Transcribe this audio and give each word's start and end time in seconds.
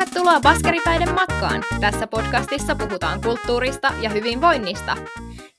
Tervetuloa 0.00 0.40
Baskeripäiden 0.40 1.14
matkaan! 1.14 1.64
Tässä 1.80 2.06
podcastissa 2.06 2.74
puhutaan 2.74 3.20
kulttuurista 3.20 3.92
ja 4.02 4.10
hyvinvoinnista. 4.10 4.96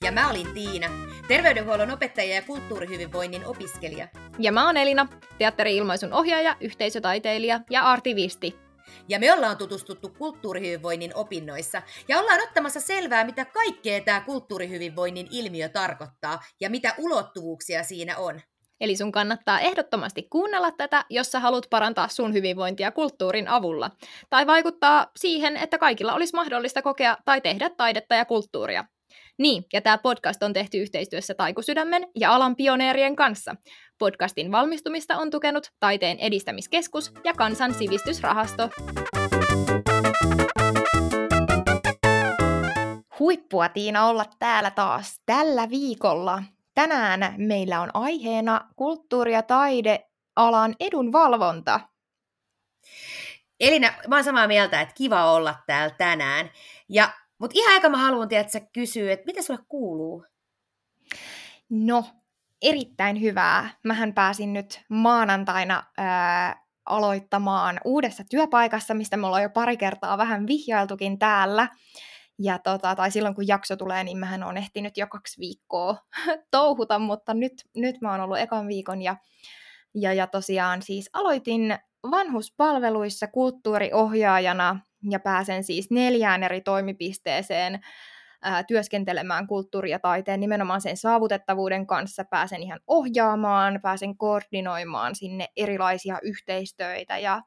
Ja 0.04 0.12
mä 0.12 0.30
olin 0.30 0.54
Tiina, 0.54 0.88
terveydenhuollon 1.28 1.92
opettaja 1.92 2.36
ja 2.36 2.42
kulttuurihyvinvoinnin 2.42 3.46
opiskelija. 3.46 4.08
Ja 4.40 4.52
mä 4.52 4.66
oon 4.66 4.78
Elina, 4.78 5.08
teatteri-ilmaisun 5.38 6.14
ohjaaja, 6.14 6.56
yhteisötaiteilija 6.62 7.60
ja 7.70 7.84
artivisti. 7.84 8.56
Ja 9.10 9.20
me 9.20 9.34
ollaan 9.34 9.58
tutustuttu 9.58 10.10
kulttuurihyvinvoinnin 10.10 11.16
opinnoissa 11.16 11.82
ja 12.08 12.20
ollaan 12.20 12.42
ottamassa 12.44 12.80
selvää, 12.80 13.26
mitä 13.26 13.46
kaikkea 13.46 14.02
tämä 14.02 14.22
kulttuurihyvinvoinnin 14.22 15.28
ilmiö 15.32 15.70
tarkoittaa 15.70 16.40
ja 16.62 16.70
mitä 16.70 16.96
ulottuvuuksia 16.98 17.84
siinä 17.84 18.18
on. 18.18 18.42
Eli 18.82 18.96
sun 18.96 19.12
kannattaa 19.12 19.60
ehdottomasti 19.60 20.28
kuunnella 20.30 20.72
tätä, 20.72 21.06
jos 21.10 21.32
sä 21.32 21.40
haluat 21.40 21.68
parantaa 21.70 22.08
sun 22.08 22.34
hyvinvointia 22.34 22.92
kulttuurin 22.92 23.48
avulla. 23.48 23.92
Tai 24.30 24.48
vaikuttaa 24.48 25.08
siihen, 25.16 25.58
että 25.58 25.78
kaikilla 25.78 26.14
olisi 26.14 26.36
mahdollista 26.36 26.82
kokea 26.82 27.18
tai 27.26 27.42
tehdä 27.42 27.70
taidetta 27.70 28.16
ja 28.16 28.26
kulttuuria. 28.26 28.86
Niin, 29.38 29.66
ja 29.74 29.82
tämä 29.82 29.98
podcast 29.98 30.44
on 30.44 30.54
tehty 30.54 30.78
yhteistyössä 30.78 31.34
Taikusydämen 31.34 32.08
ja 32.20 32.36
alan 32.36 32.56
pioneerien 32.56 33.16
kanssa. 33.16 33.56
Podcastin 33.98 34.52
valmistumista 34.52 35.18
on 35.18 35.30
tukenut 35.30 35.68
Taiteen 35.80 36.20
edistämiskeskus 36.20 37.12
ja 37.24 37.34
Kansan 37.34 37.74
sivistysrahasto. 37.74 38.70
Huippua 43.20 43.70
Tiina 43.70 44.08
olla 44.08 44.26
täällä 44.40 44.72
taas 44.72 45.22
tällä 45.26 45.70
viikolla. 45.70 46.44
Tänään 46.82 47.36
meillä 47.38 47.82
on 47.82 47.90
aiheena 47.94 48.68
kulttuuri- 48.76 49.34
ja 49.34 49.44
taidealan 49.44 50.76
edunvalvonta. 50.80 51.80
Elina, 53.60 53.94
mä 54.08 54.16
oon 54.16 54.24
samaa 54.24 54.48
mieltä, 54.48 54.82
että 54.82 54.94
kiva 54.94 55.32
olla 55.32 55.56
täällä 55.68 55.96
tänään. 55.98 56.50
Ja, 56.90 57.14
mutta 57.40 57.54
ihan 57.60 57.74
aika 57.74 57.90
mä 57.90 57.98
haluan 57.98 58.28
tiedä, 58.28 58.50
kysyä, 58.74 59.14
että 59.14 59.26
mitä 59.26 59.42
sulle 59.42 59.60
kuuluu? 59.68 60.26
No, 61.70 62.06
erittäin 62.62 63.22
hyvää. 63.22 63.70
Mähän 63.84 64.14
pääsin 64.14 64.54
nyt 64.54 64.82
maanantaina 64.90 65.84
ää, 65.98 66.66
aloittamaan 66.86 67.80
uudessa 67.86 68.24
työpaikassa, 68.30 68.94
mistä 68.94 69.18
me 69.18 69.28
ollaan 69.28 69.44
jo 69.44 69.50
pari 69.50 69.78
kertaa 69.78 70.18
vähän 70.18 70.48
vihjailtukin 70.48 71.20
täällä. 71.20 71.68
Ja 72.44 72.60
tota, 72.60 72.96
tai 72.96 73.12
silloin 73.12 73.36
kun 73.36 73.48
jakso 73.48 73.76
tulee, 73.76 74.04
niin 74.04 74.18
mähän 74.18 74.44
on 74.44 74.58
ehtinyt 74.58 74.98
jo 74.98 75.08
kaksi 75.08 75.40
viikkoa 75.40 75.98
touhuta, 76.52 77.00
mutta 77.00 77.34
nyt, 77.34 77.54
nyt 77.76 78.02
mä 78.02 78.12
oon 78.12 78.22
ollut 78.22 78.38
ekan 78.38 78.68
viikon 78.68 79.02
ja, 79.02 79.16
ja, 79.96 80.14
ja 80.14 80.28
tosiaan 80.28 80.82
siis 80.82 81.10
aloitin 81.14 81.78
vanhuspalveluissa 82.12 83.28
kulttuuriohjaajana 83.28 84.80
ja 85.10 85.20
pääsen 85.20 85.64
siis 85.64 85.92
neljään 85.92 86.44
eri 86.44 86.62
toimipisteeseen 86.62 87.80
ää, 88.42 88.64
työskentelemään 88.64 89.48
kulttuuri- 89.48 89.92
ja 89.92 90.00
taiteen 90.00 90.40
nimenomaan 90.40 90.82
sen 90.82 90.98
saavutettavuuden 90.98 91.88
kanssa. 91.88 92.24
Pääsen 92.30 92.64
ihan 92.64 92.80
ohjaamaan, 92.88 93.80
pääsen 93.82 94.18
koordinoimaan 94.18 95.16
sinne 95.16 95.48
erilaisia 95.58 96.20
yhteistöitä 96.24 97.18
ja, 97.18 97.42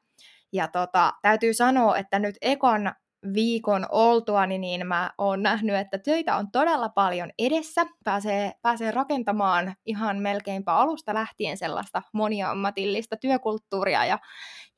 ja 0.53 0.67
tota, 0.67 1.13
täytyy 1.21 1.53
sanoa, 1.53 1.97
että 1.97 2.19
nyt 2.19 2.35
ekan 2.41 2.95
viikon 3.33 3.85
oltuani, 3.91 4.57
niin 4.57 4.87
mä 4.87 5.11
oon 5.17 5.43
nähnyt, 5.43 5.75
että 5.75 5.97
töitä 5.97 6.35
on 6.35 6.51
todella 6.51 6.89
paljon 6.89 7.31
edessä. 7.39 7.85
Pääsee, 8.03 8.51
pääsee 8.61 8.91
rakentamaan 8.91 9.75
ihan 9.85 10.17
melkeinpä 10.17 10.73
alusta 10.73 11.13
lähtien 11.13 11.57
sellaista 11.57 12.01
moniammatillista 12.13 13.17
työkulttuuria 13.17 14.05
ja, 14.05 14.19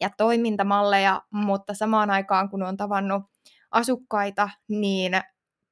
ja 0.02 0.10
toimintamalleja, 0.18 1.22
mutta 1.32 1.74
samaan 1.74 2.10
aikaan 2.10 2.50
kun 2.50 2.64
on 2.64 2.78
tavannut 2.78 3.24
asukkaita, 3.72 4.50
niin 4.68 5.22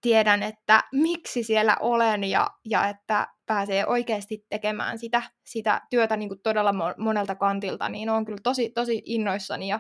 tiedän, 0.01 0.44
että 0.44 0.83
miksi 0.91 1.44
siellä 1.44 1.78
olen 1.79 2.23
ja, 2.23 2.49
ja 2.66 2.88
että 2.88 3.28
pääsee 3.45 3.85
oikeasti 3.85 4.45
tekemään 4.49 4.99
sitä, 4.99 5.22
sitä 5.45 5.81
työtä 5.89 6.17
niin 6.17 6.29
kuin 6.29 6.39
todella 6.44 6.73
monelta 6.97 7.35
kantilta, 7.35 7.89
niin 7.89 8.09
on 8.09 8.25
kyllä 8.25 8.39
tosi, 8.44 8.69
tosi 8.69 9.01
innoissani 9.05 9.67
ja, 9.67 9.79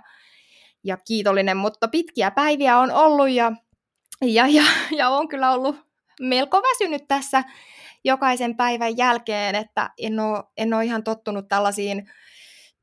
ja 0.85 0.97
kiitollinen, 0.97 1.57
mutta 1.57 1.87
pitkiä 1.87 2.31
päiviä 2.31 2.77
on 2.77 2.91
ollut 2.91 3.29
ja, 3.29 3.51
ja, 4.21 4.47
ja, 4.47 4.63
ja 4.97 5.09
on 5.09 5.27
kyllä 5.27 5.51
ollut 5.51 5.75
melko 6.21 6.61
väsynyt 6.61 7.07
tässä 7.07 7.43
jokaisen 8.03 8.55
päivän 8.55 8.97
jälkeen, 8.97 9.55
että 9.55 9.89
en 9.97 10.19
ole, 10.19 10.43
en 10.57 10.73
ole 10.73 10.85
ihan 10.85 11.03
tottunut 11.03 11.47
tällaisiin 11.47 12.11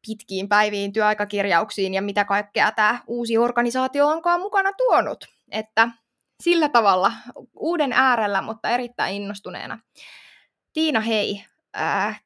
pitkiin 0.07 0.49
päiviin, 0.49 0.93
työaikakirjauksiin 0.93 1.95
ja 1.95 2.03
mitä 2.03 2.25
kaikkea 2.25 2.73
tämä 2.73 2.99
uusi 3.07 3.39
organisaatio 3.39 4.09
onkaan 4.09 4.41
mukana 4.41 4.73
tuonut. 4.73 5.25
Että 5.51 5.89
sillä 6.43 6.69
tavalla 6.69 7.13
uuden 7.57 7.93
äärellä, 7.93 8.43
mutta 8.43 8.71
erittäin 8.71 9.15
innostuneena. 9.15 9.79
Tiina, 10.73 11.01
hei, 11.01 11.45
äh, 11.77 12.23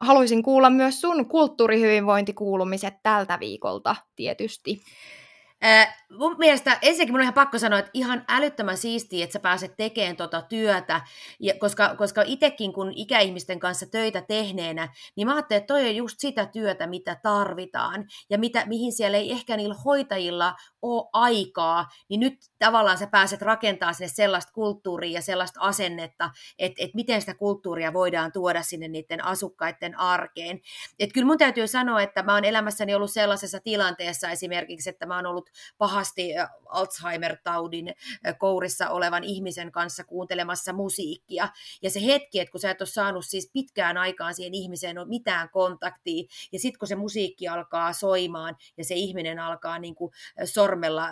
haluaisin 0.00 0.42
kuulla 0.42 0.70
myös 0.70 1.00
sun 1.00 1.28
kulttuurihyvinvointikuulumiset 1.28 2.94
tältä 3.02 3.40
viikolta 3.40 3.96
tietysti. 4.16 4.82
Äh, 5.60 5.84
mun 6.18 6.34
mielestä 6.38 6.78
ensinnäkin 6.82 7.12
mun 7.12 7.20
on 7.20 7.22
ihan 7.22 7.34
pakko 7.34 7.58
sanoa, 7.58 7.78
että 7.78 7.90
ihan 7.94 8.24
älyttömän 8.28 8.76
siistiä, 8.76 9.24
että 9.24 9.32
sä 9.32 9.40
pääset 9.40 9.76
tekemään 9.76 10.16
tota 10.16 10.42
työtä, 10.42 11.00
ja 11.40 11.54
koska, 11.58 11.96
koska 11.96 12.22
itsekin 12.26 12.72
kun 12.72 12.92
ikäihmisten 12.96 13.60
kanssa 13.60 13.86
töitä 13.86 14.22
tehneenä, 14.22 14.88
niin 15.16 15.26
mä 15.26 15.34
ajattelin, 15.34 15.60
että 15.60 15.74
toi 15.74 15.88
on 15.88 15.96
just 15.96 16.20
sitä 16.20 16.46
työtä, 16.46 16.86
mitä 16.86 17.16
tarvitaan, 17.22 18.06
ja 18.30 18.38
mitä, 18.38 18.66
mihin 18.66 18.92
siellä 18.92 19.18
ei 19.18 19.32
ehkä 19.32 19.56
niillä 19.56 19.74
hoitajilla 19.84 20.56
ole 20.82 21.08
aikaa, 21.12 21.88
niin 22.08 22.20
nyt 22.20 22.34
tavallaan 22.58 22.98
sä 22.98 23.06
pääset 23.06 23.42
rakentamaan 23.42 23.94
sinne 23.94 24.08
sellaista 24.08 24.52
kulttuuria 24.52 25.12
ja 25.12 25.22
sellaista 25.22 25.60
asennetta, 25.60 26.30
että, 26.58 26.84
että 26.84 26.94
miten 26.94 27.20
sitä 27.20 27.34
kulttuuria 27.34 27.92
voidaan 27.92 28.32
tuoda 28.32 28.62
sinne 28.62 28.88
niiden 28.88 29.24
asukkaiden 29.24 29.98
arkeen. 29.98 30.60
Että 30.98 31.14
kyllä 31.14 31.26
mun 31.26 31.38
täytyy 31.38 31.66
sanoa, 31.66 32.02
että 32.02 32.22
mä 32.22 32.34
oon 32.34 32.44
elämässäni 32.44 32.94
ollut 32.94 33.12
sellaisessa 33.12 33.60
tilanteessa 33.60 34.30
esimerkiksi, 34.30 34.90
että 34.90 35.06
mä 35.06 35.16
oon 35.16 35.26
ollut 35.26 35.50
pahasti 36.00 36.30
Alzheimer-taudin 36.66 37.94
kourissa 38.38 38.90
olevan 38.90 39.24
ihmisen 39.24 39.72
kanssa 39.72 40.04
kuuntelemassa 40.04 40.72
musiikkia. 40.72 41.48
Ja 41.82 41.90
se 41.90 42.04
hetki, 42.06 42.40
että 42.40 42.52
kun 42.52 42.60
sä 42.60 42.70
et 42.70 42.80
ole 42.80 42.88
saanut 42.88 43.26
siis 43.26 43.50
pitkään 43.52 43.96
aikaan 43.96 44.34
siihen 44.34 44.54
ihmiseen 44.54 44.98
ole 44.98 45.08
mitään 45.08 45.48
kontaktia, 45.50 46.24
ja 46.52 46.58
sitten 46.58 46.78
kun 46.78 46.88
se 46.88 46.96
musiikki 46.96 47.48
alkaa 47.48 47.92
soimaan, 47.92 48.56
ja 48.76 48.84
se 48.84 48.94
ihminen 48.94 49.38
alkaa 49.38 49.78
niin 49.78 49.94
kuin 49.94 50.12
sormella 50.44 51.08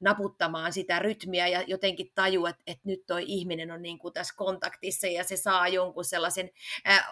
naputtamaan 0.00 0.72
sitä 0.72 0.98
rytmiä, 0.98 1.48
ja 1.48 1.62
jotenkin 1.66 2.12
tajuu, 2.14 2.46
että, 2.46 2.62
että 2.66 2.82
nyt 2.84 3.00
toi 3.06 3.24
ihminen 3.26 3.70
on 3.70 3.82
niin 3.82 3.98
kuin 3.98 4.14
tässä 4.14 4.34
kontaktissa, 4.36 5.06
ja 5.06 5.24
se 5.24 5.36
saa 5.36 5.68
jonkun 5.68 6.04
sellaisen 6.04 6.50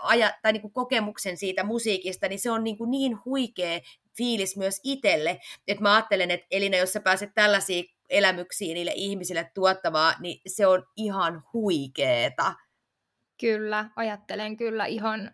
aja, 0.02 0.32
tai 0.42 0.52
niin 0.52 0.62
kuin 0.62 0.72
kokemuksen 0.72 1.36
siitä 1.36 1.64
musiikista, 1.64 2.28
niin 2.28 2.40
se 2.40 2.50
on 2.50 2.64
niin, 2.64 2.78
kuin 2.78 2.90
niin 2.90 3.18
huikea 3.24 3.80
fiilis 4.20 4.56
myös 4.56 4.80
itselle. 4.84 5.40
Että 5.68 5.82
mä 5.82 5.94
ajattelen, 5.94 6.30
että 6.30 6.46
Elina, 6.50 6.76
jos 6.76 6.92
sä 6.92 7.00
pääset 7.00 7.30
tällaisia 7.34 7.82
elämyksiä 8.08 8.74
niille 8.74 8.92
ihmisille 8.94 9.50
tuottamaan, 9.54 10.14
niin 10.20 10.40
se 10.46 10.66
on 10.66 10.86
ihan 10.96 11.42
huikeeta. 11.52 12.54
Kyllä, 13.40 13.90
ajattelen 13.96 14.56
kyllä 14.56 14.86
ihan 14.86 15.30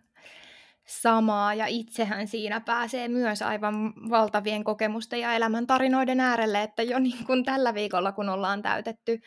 samaa 0.87 1.53
ja 1.53 1.65
itsehän 1.65 2.27
siinä 2.27 2.61
pääsee 2.61 3.07
myös 3.07 3.41
aivan 3.41 3.93
valtavien 4.09 4.63
kokemusten 4.63 5.19
ja 5.19 5.33
elämäntarinoiden 5.33 6.19
äärelle, 6.19 6.63
että 6.63 6.83
jo 6.83 6.99
niin 6.99 7.25
kuin 7.25 7.43
tällä 7.43 7.73
viikolla, 7.73 8.11
kun 8.11 8.29
ollaan 8.29 8.61
täytetty 8.61 9.19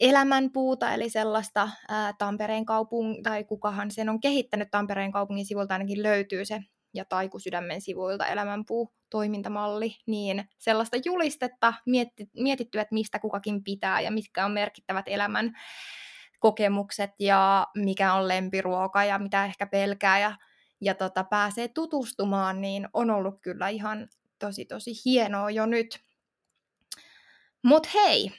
elämänpuuta, 0.00 0.94
eli 0.94 1.08
sellaista 1.08 1.68
ää, 1.88 2.12
Tampereen 2.18 2.64
kaupung, 2.64 3.22
tai 3.22 3.44
kukahan 3.44 3.90
sen 3.90 4.08
on 4.08 4.20
kehittänyt 4.20 4.68
Tampereen 4.70 5.12
kaupungin 5.12 5.46
sivulta 5.46 5.74
ainakin 5.74 6.02
löytyy 6.02 6.44
se 6.44 6.60
ja 6.94 7.04
Taikusydämen 7.04 7.80
sivuilta 7.80 8.26
elämänpuu 8.26 8.94
toimintamalli, 9.10 9.96
niin 10.06 10.48
sellaista 10.58 10.96
julistetta 11.04 11.74
mietti, 11.86 12.30
mietitty, 12.36 12.80
että 12.80 12.94
mistä 12.94 13.18
kukakin 13.18 13.64
pitää 13.64 14.00
ja 14.00 14.10
mitkä 14.10 14.44
on 14.44 14.52
merkittävät 14.52 15.04
elämän 15.08 15.52
kokemukset 16.40 17.10
ja 17.18 17.66
mikä 17.74 18.14
on 18.14 18.28
lempiruoka 18.28 19.04
ja 19.04 19.18
mitä 19.18 19.44
ehkä 19.44 19.66
pelkää 19.66 20.18
ja, 20.18 20.36
ja 20.80 20.94
tota, 20.94 21.24
pääsee 21.24 21.68
tutustumaan, 21.68 22.60
niin 22.60 22.88
on 22.92 23.10
ollut 23.10 23.40
kyllä 23.40 23.68
ihan 23.68 24.08
tosi 24.38 24.64
tosi 24.64 24.90
hienoa 25.04 25.50
jo 25.50 25.66
nyt. 25.66 26.00
Mut 27.62 27.94
hei, 27.94 28.32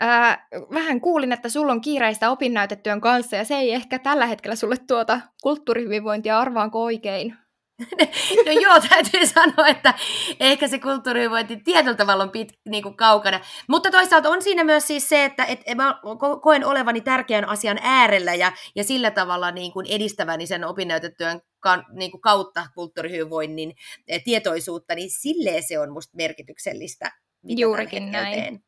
Ää, 0.00 0.46
vähän 0.74 1.00
kuulin, 1.00 1.32
että 1.32 1.48
sulla 1.48 1.72
on 1.72 1.80
kiireistä 1.80 2.30
opinnäytetyön 2.30 3.00
kanssa, 3.00 3.36
ja 3.36 3.44
se 3.44 3.54
ei 3.54 3.72
ehkä 3.72 3.98
tällä 3.98 4.26
hetkellä 4.26 4.56
sulle 4.56 4.76
tuota 4.76 5.20
kulttuurihyvinvointia, 5.42 6.38
arvaanko 6.38 6.82
oikein? 6.82 7.36
no 8.46 8.52
joo, 8.52 8.80
täytyy 8.88 9.26
sanoa, 9.34 9.68
että 9.68 9.94
ehkä 10.40 10.68
se 10.68 10.78
kulttuurihyvinvointi 10.78 11.56
tietyllä 11.56 11.96
tavalla 11.96 12.24
on 12.24 12.30
pit, 12.30 12.52
niin 12.68 12.82
kuin 12.82 12.96
kaukana. 12.96 13.40
Mutta 13.68 13.90
toisaalta 13.90 14.30
on 14.30 14.42
siinä 14.42 14.64
myös 14.64 14.86
siis 14.86 15.08
se, 15.08 15.24
että 15.24 15.44
et, 15.44 15.60
mä 15.76 16.00
koen 16.42 16.66
olevani 16.66 17.00
tärkeän 17.00 17.48
asian 17.48 17.78
äärellä 17.82 18.34
ja, 18.34 18.52
ja 18.76 18.84
sillä 18.84 19.10
tavalla 19.10 19.50
niin 19.50 19.72
kuin 19.72 19.86
edistäväni 19.90 20.46
sen 20.46 20.64
opinnäytetyön 20.64 21.40
ka, 21.60 21.84
niin 21.92 22.10
kuin 22.10 22.20
kautta 22.20 22.66
kulttuurihyvinvoinnin 22.74 23.74
eh, 24.08 24.24
tietoisuutta, 24.24 24.94
niin 24.94 25.10
silleen 25.10 25.62
se 25.62 25.78
on 25.78 25.92
musta 25.92 26.16
merkityksellistä 26.16 27.12
Juurikin 27.48 28.12
näin. 28.12 28.42
Teen. 28.42 28.67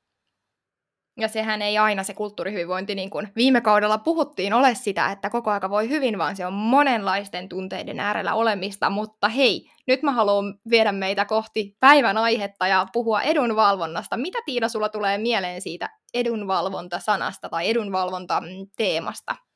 Ja 1.20 1.28
sehän 1.28 1.62
ei 1.62 1.78
aina 1.78 2.02
se 2.02 2.14
kulttuurihyvinvointi, 2.14 2.94
niin 2.94 3.10
kuin 3.10 3.28
viime 3.36 3.60
kaudella 3.60 3.98
puhuttiin, 3.98 4.54
ole 4.54 4.74
sitä, 4.74 5.12
että 5.12 5.30
koko 5.30 5.50
aika 5.50 5.70
voi 5.70 5.88
hyvin, 5.88 6.18
vaan 6.18 6.36
se 6.36 6.46
on 6.46 6.52
monenlaisten 6.52 7.48
tunteiden 7.48 8.00
äärellä 8.00 8.34
olemista. 8.34 8.90
Mutta 8.90 9.28
hei, 9.28 9.70
nyt 9.86 10.02
mä 10.02 10.12
haluan 10.12 10.54
viedä 10.70 10.92
meitä 10.92 11.24
kohti 11.24 11.76
päivän 11.80 12.18
aihetta 12.18 12.66
ja 12.66 12.86
puhua 12.92 13.22
edunvalvonnasta. 13.22 14.16
Mitä 14.16 14.38
Tiina 14.44 14.68
sulla 14.68 14.88
tulee 14.88 15.18
mieleen 15.18 15.62
siitä 15.62 15.90
edunvalvonta-sanasta 16.14 17.48
tai 17.48 17.70
edunvalvonta-teemasta? 17.70 19.49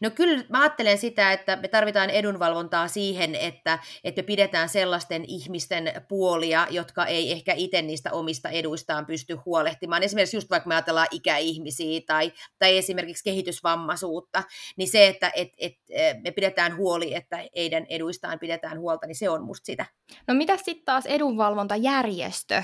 No 0.00 0.10
kyllä 0.10 0.44
mä 0.48 0.60
ajattelen 0.60 0.98
sitä, 0.98 1.32
että 1.32 1.56
me 1.56 1.68
tarvitaan 1.68 2.10
edunvalvontaa 2.10 2.88
siihen, 2.88 3.34
että, 3.34 3.78
että 4.04 4.22
me 4.22 4.26
pidetään 4.26 4.68
sellaisten 4.68 5.24
ihmisten 5.28 5.92
puolia, 6.08 6.66
jotka 6.70 7.06
ei 7.06 7.32
ehkä 7.32 7.54
itse 7.56 7.82
niistä 7.82 8.12
omista 8.12 8.48
eduistaan 8.48 9.06
pysty 9.06 9.34
huolehtimaan. 9.34 10.02
Esimerkiksi 10.02 10.36
just 10.36 10.50
vaikka 10.50 10.68
me 10.68 10.74
ajatellaan 10.74 11.08
ikäihmisiä 11.10 12.00
tai, 12.06 12.32
tai 12.58 12.78
esimerkiksi 12.78 13.24
kehitysvammaisuutta, 13.24 14.42
niin 14.76 14.88
se, 14.88 15.06
että 15.06 15.32
et, 15.34 15.48
et, 15.58 15.76
me 16.24 16.30
pidetään 16.30 16.76
huoli, 16.76 17.14
että 17.14 17.44
heidän 17.56 17.86
eduistaan 17.88 18.38
pidetään 18.38 18.78
huolta, 18.78 19.06
niin 19.06 19.16
se 19.16 19.30
on 19.30 19.44
musta 19.44 19.66
sitä. 19.66 19.86
No 20.26 20.34
mitä 20.34 20.56
sitten 20.56 20.84
taas 20.84 21.06
edunvalvontajärjestö? 21.06 22.62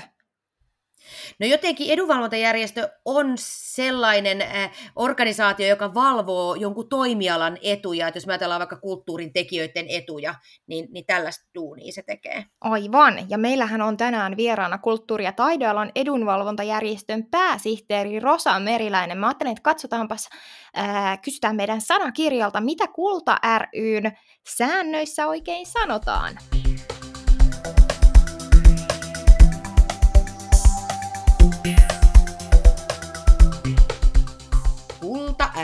No 1.39 1.47
jotenkin 1.47 1.91
edunvalvontajärjestö 1.91 2.89
on 3.05 3.33
sellainen 3.37 4.41
äh, 4.41 4.71
organisaatio, 4.95 5.67
joka 5.67 5.93
valvoo 5.93 6.55
jonkun 6.55 6.89
toimialan 6.89 7.57
etuja, 7.61 8.07
että 8.07 8.17
jos 8.17 8.27
me 8.27 8.33
ajatellaan 8.33 8.59
vaikka 8.59 8.75
kulttuurin 8.75 9.33
tekijöiden 9.33 9.85
etuja, 9.89 10.35
niin, 10.67 10.87
niin 10.91 11.05
tällaista 11.05 11.49
duunia 11.55 11.91
se 11.91 12.03
tekee. 12.03 12.45
Aivan, 12.61 13.29
ja 13.29 13.37
meillähän 13.37 13.81
on 13.81 13.97
tänään 13.97 14.37
vieraana 14.37 14.77
kulttuuri- 14.77 15.25
ja 15.25 15.31
taidealan 15.31 15.91
edunvalvontajärjestön 15.95 17.25
pääsihteeri 17.31 18.19
Rosa 18.19 18.59
Meriläinen. 18.59 19.17
Mä 19.17 19.27
ajattelin, 19.27 19.51
että 19.51 19.61
katsotaanpas, 19.61 20.29
äh, 20.77 21.21
kysytään 21.21 21.55
meidän 21.55 21.81
sanakirjalta, 21.81 22.61
mitä 22.61 22.87
Kulta 22.87 23.37
ryn 23.73 24.11
säännöissä 24.49 25.27
oikein 25.27 25.65
sanotaan. 25.65 26.37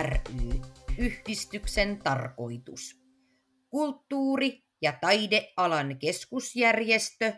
Ry, 0.03 0.61
yhdistyksen 0.97 1.99
tarkoitus. 2.03 3.01
Kulttuuri- 3.69 4.63
ja 4.81 4.94
taidealan 5.01 5.99
keskusjärjestö 5.99 7.33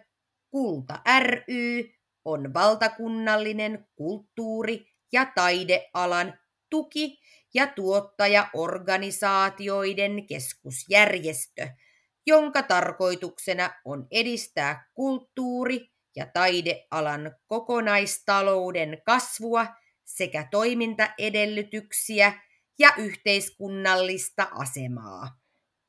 Kulta 0.52 1.02
ry 1.20 1.94
on 2.26 2.54
valtakunnallinen 2.54 3.88
kulttuuri- 3.96 4.86
ja 5.12 5.26
taidealan 5.36 6.40
tuki- 6.70 7.20
ja 7.54 7.68
tuottajaorganisaatioiden 7.68 10.28
keskusjärjestö, 10.28 11.68
jonka 12.28 12.64
tarkoituksena 12.64 13.70
on 13.86 14.08
edistää 14.12 14.90
kulttuuri- 14.94 15.92
ja 16.16 16.28
taidealan 16.34 17.36
kokonaistalouden 17.48 19.02
kasvua 19.06 19.68
sekä 20.06 20.48
toimintaedellytyksiä 20.52 22.34
ja 22.80 22.94
yhteiskunnallista 22.98 24.48
asemaa. 24.52 25.40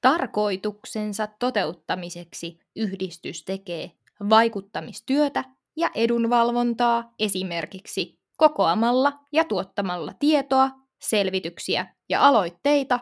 Tarkoituksensa 0.01 1.29
toteuttamiseksi 1.39 2.59
yhdistys 2.77 3.45
tekee 3.45 3.91
vaikuttamistyötä 4.31 5.45
ja 5.77 5.91
edunvalvontaa 5.95 7.15
esimerkiksi 7.19 8.19
kokoamalla 8.37 9.13
ja 9.33 9.45
tuottamalla 9.45 10.13
tietoa, 10.19 10.71
selvityksiä 11.01 11.95
ja 12.09 12.27
aloitteita 12.27 13.01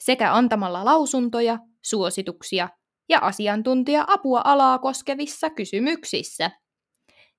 sekä 0.00 0.34
antamalla 0.34 0.84
lausuntoja, 0.84 1.58
suosituksia 1.82 2.68
ja 3.08 3.18
asiantuntija-apua 3.18 4.40
alaa 4.44 4.78
koskevissa 4.78 5.50
kysymyksissä. 5.50 6.50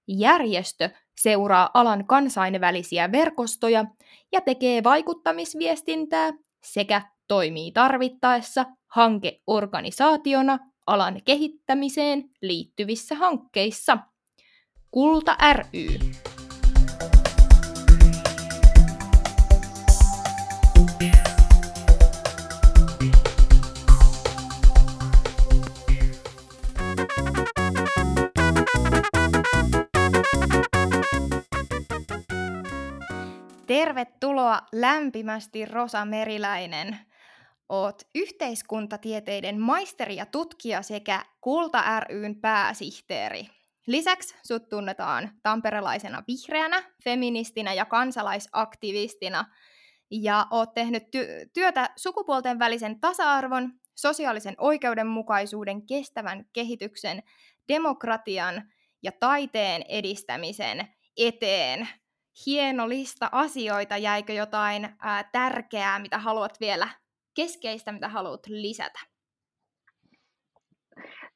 Järjestö 0.08 0.90
seuraa 1.22 1.70
alan 1.74 2.06
kansainvälisiä 2.06 3.12
verkostoja 3.12 3.86
ja 4.32 4.42
tekee 4.42 4.84
vaikuttamisviestintää 4.84 6.34
sekä 6.64 7.02
toimii 7.28 7.72
tarvittaessa 7.72 8.66
hankeorganisaationa 8.88 10.60
alan 10.88 11.22
kehittämiseen 11.26 12.30
liittyvissä 12.42 13.16
hankkeissa. 13.16 13.98
Kulta 14.92 15.38
ry. 15.54 15.88
Tervetuloa 33.68 34.62
lämpimästi 34.72 35.66
Rosa 35.66 36.06
Meriläinen. 36.06 36.98
Oot 37.70 38.02
yhteiskuntatieteiden 38.16 39.60
maisteri 39.60 40.16
ja 40.16 40.26
tutkija 40.26 40.82
sekä 40.82 41.26
Kulta 41.42 42.00
ryn 42.00 42.42
pääsihteeri. 42.42 43.48
Lisäksi 43.88 44.36
sut 44.44 44.70
tunnetaan 44.70 45.32
tamperelaisena 45.44 46.24
vihreänä, 46.28 46.84
feministinä 47.04 47.74
ja 47.74 47.86
kansalaisaktivistina. 47.86 49.46
Ja 50.12 50.48
oot 50.52 50.74
tehnyt 50.74 51.04
ty- 51.04 51.50
työtä 51.54 51.90
sukupuolten 51.96 52.60
välisen 52.60 53.00
tasa-arvon, 53.00 53.72
sosiaalisen 53.96 54.56
oikeudenmukaisuuden, 54.58 55.86
kestävän 55.86 56.46
kehityksen, 56.54 57.24
demokratian 57.68 58.72
ja 59.04 59.12
taiteen 59.12 59.82
edistämisen 59.90 60.88
eteen 61.18 61.88
hieno 62.46 62.90
lista 62.90 63.30
asioita. 63.32 63.98
Jäikö 63.98 64.34
jotain 64.34 64.90
ää, 65.00 65.30
tärkeää, 65.32 66.00
mitä 66.00 66.18
haluat 66.18 66.60
vielä, 66.60 66.90
keskeistä, 67.34 67.92
mitä 67.92 68.10
haluat 68.10 68.48
lisätä? 68.48 69.00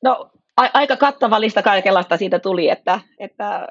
No, 0.03 0.31
a- 0.58 0.72
aika 0.74 0.98
kattava 0.98 1.41
lista 1.41 1.62
kaikenlaista 1.63 2.17
siitä 2.17 2.39
tuli, 2.39 2.70
että, 2.70 3.00
että 3.20 3.67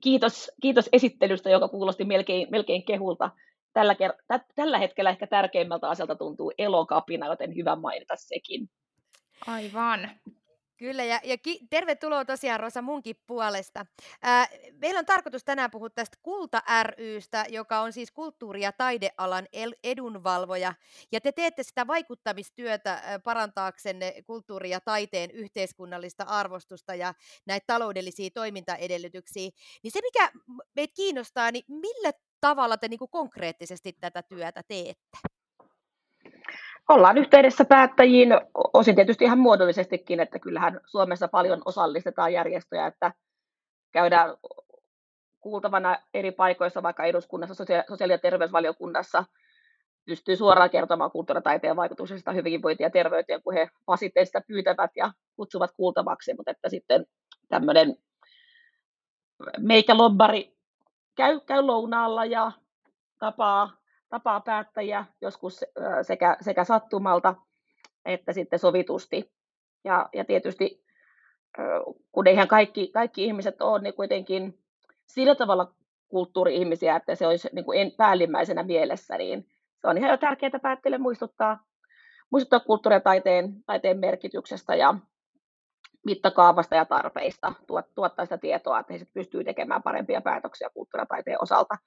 kiitos, 0.00 0.50
kiitos 0.62 0.88
esittelystä, 0.92 1.50
joka 1.50 1.68
kuulosti 1.68 2.04
melkein, 2.04 2.48
melkein 2.50 2.84
kehulta. 2.84 3.30
Tällä, 3.72 3.94
ker- 3.94 4.40
tällä 4.54 4.78
hetkellä 4.78 5.10
ehkä 5.10 5.26
tärkeimmältä 5.26 5.88
asialta 5.88 6.16
tuntuu 6.16 6.52
elokapina, 6.58 7.26
joten 7.26 7.56
hyvä 7.56 7.76
mainita 7.76 8.14
sekin. 8.16 8.70
Aivan. 9.46 10.10
Kyllä, 10.80 11.04
ja, 11.04 11.20
ja 11.24 11.38
ki- 11.38 11.60
tervetuloa 11.70 12.24
tosiaan 12.24 12.60
Rosa 12.60 12.82
munkin 12.82 13.16
puolesta. 13.26 13.86
Ää, 14.22 14.48
meillä 14.72 14.98
on 14.98 15.06
tarkoitus 15.06 15.44
tänään 15.44 15.70
puhua 15.70 15.90
tästä 15.90 16.16
Kulta 16.22 16.62
rystä, 16.98 17.44
joka 17.48 17.80
on 17.80 17.92
siis 17.92 18.10
kulttuuri- 18.10 18.62
ja 18.62 18.72
taidealan 18.72 19.46
el- 19.52 19.74
edunvalvoja, 19.84 20.74
ja 21.12 21.20
te 21.20 21.32
teette 21.32 21.62
sitä 21.62 21.86
vaikuttamistyötä 21.86 22.92
ää, 22.92 23.18
parantaaksenne 23.18 24.14
kulttuuri- 24.26 24.70
ja 24.70 24.80
taiteen 24.80 25.30
yhteiskunnallista 25.30 26.24
arvostusta 26.24 26.94
ja 26.94 27.14
näitä 27.46 27.64
taloudellisia 27.66 28.30
toimintaedellytyksiä. 28.34 29.50
Niin 29.82 29.92
se, 29.92 30.00
mikä 30.02 30.30
meitä 30.76 30.92
kiinnostaa, 30.96 31.50
niin 31.50 31.64
millä 31.68 32.12
tavalla 32.40 32.76
te 32.76 32.88
niin 32.88 33.00
konkreettisesti 33.10 33.92
tätä 34.00 34.22
työtä 34.22 34.62
teette? 34.68 35.18
Ollaan 36.90 37.18
yhteydessä 37.18 37.64
päättäjiin, 37.64 38.28
osin 38.54 38.94
tietysti 38.94 39.24
ihan 39.24 39.38
muodollisestikin, 39.38 40.20
että 40.20 40.38
kyllähän 40.38 40.80
Suomessa 40.86 41.28
paljon 41.28 41.62
osallistetaan 41.64 42.32
järjestöjä, 42.32 42.86
että 42.86 43.12
käydään 43.92 44.36
kuultavana 45.40 45.98
eri 46.14 46.32
paikoissa, 46.32 46.82
vaikka 46.82 47.04
eduskunnassa, 47.04 47.54
sosiaali- 47.88 48.12
ja 48.12 48.18
terveysvaliokunnassa, 48.18 49.24
pystyy 50.06 50.36
suoraan 50.36 50.70
kertomaan 50.70 51.10
kulttuuritaiteen 51.10 51.76
vaikutuksesta 51.76 52.32
hyvinvointiin 52.32 52.84
ja 52.84 52.90
terveyteen, 52.90 53.42
kun 53.42 53.54
he 53.54 53.70
sitten 53.98 54.26
sitä 54.26 54.40
pyytävät 54.46 54.90
ja 54.96 55.12
kutsuvat 55.36 55.70
kuultavaksi, 55.76 56.34
mutta 56.34 56.50
että 56.50 56.68
sitten 56.68 57.06
tämmöinen 57.48 57.96
meikä 59.58 59.96
lobbari 59.96 60.56
käy, 61.14 61.40
käy 61.40 61.62
lounaalla 61.62 62.24
ja 62.24 62.52
tapaa 63.18 63.79
tapaa 64.10 64.40
päättäjiä 64.40 65.04
joskus 65.20 65.64
sekä, 66.02 66.36
sekä 66.40 66.64
sattumalta 66.64 67.34
että 68.04 68.32
sitten 68.32 68.58
sovitusti. 68.58 69.32
Ja, 69.84 70.08
ja 70.12 70.24
tietysti 70.24 70.84
kun 72.12 72.26
eihän 72.26 72.48
kaikki, 72.48 72.90
kaikki 72.94 73.24
ihmiset 73.24 73.62
ole, 73.62 73.80
niin 73.80 73.94
kuitenkin 73.94 74.58
sillä 75.06 75.34
tavalla 75.34 75.74
kulttuuri-ihmisiä, 76.08 76.96
että 76.96 77.14
se 77.14 77.26
olisi 77.26 77.48
niin 77.52 77.64
kuin 77.64 77.92
päällimmäisenä 77.96 78.62
mielessä, 78.62 79.18
niin 79.18 79.48
se 79.80 79.88
on 79.88 79.98
ihan 79.98 80.10
jo 80.10 80.16
tärkeää 80.16 80.58
päättele 80.62 80.98
muistuttaa, 80.98 81.64
muistuttaa 82.30 82.60
kulttuuri- 82.60 82.96
ja 82.96 83.00
taiteen, 83.00 83.64
taiteen 83.66 83.98
merkityksestä. 83.98 84.74
Ja 84.74 84.94
mittakaavasta 86.06 86.74
ja 86.74 86.84
tarpeista, 86.84 87.52
tuottaa 87.94 88.24
sitä 88.24 88.38
tietoa, 88.38 88.80
että 88.80 88.92
he 88.92 88.98
sitten 88.98 89.20
pystyy 89.20 89.44
tekemään 89.44 89.82
parempia 89.82 90.20
päätöksiä 90.20 90.70
kulttuuritaiteen 90.74 91.42
osalta. 91.42 91.78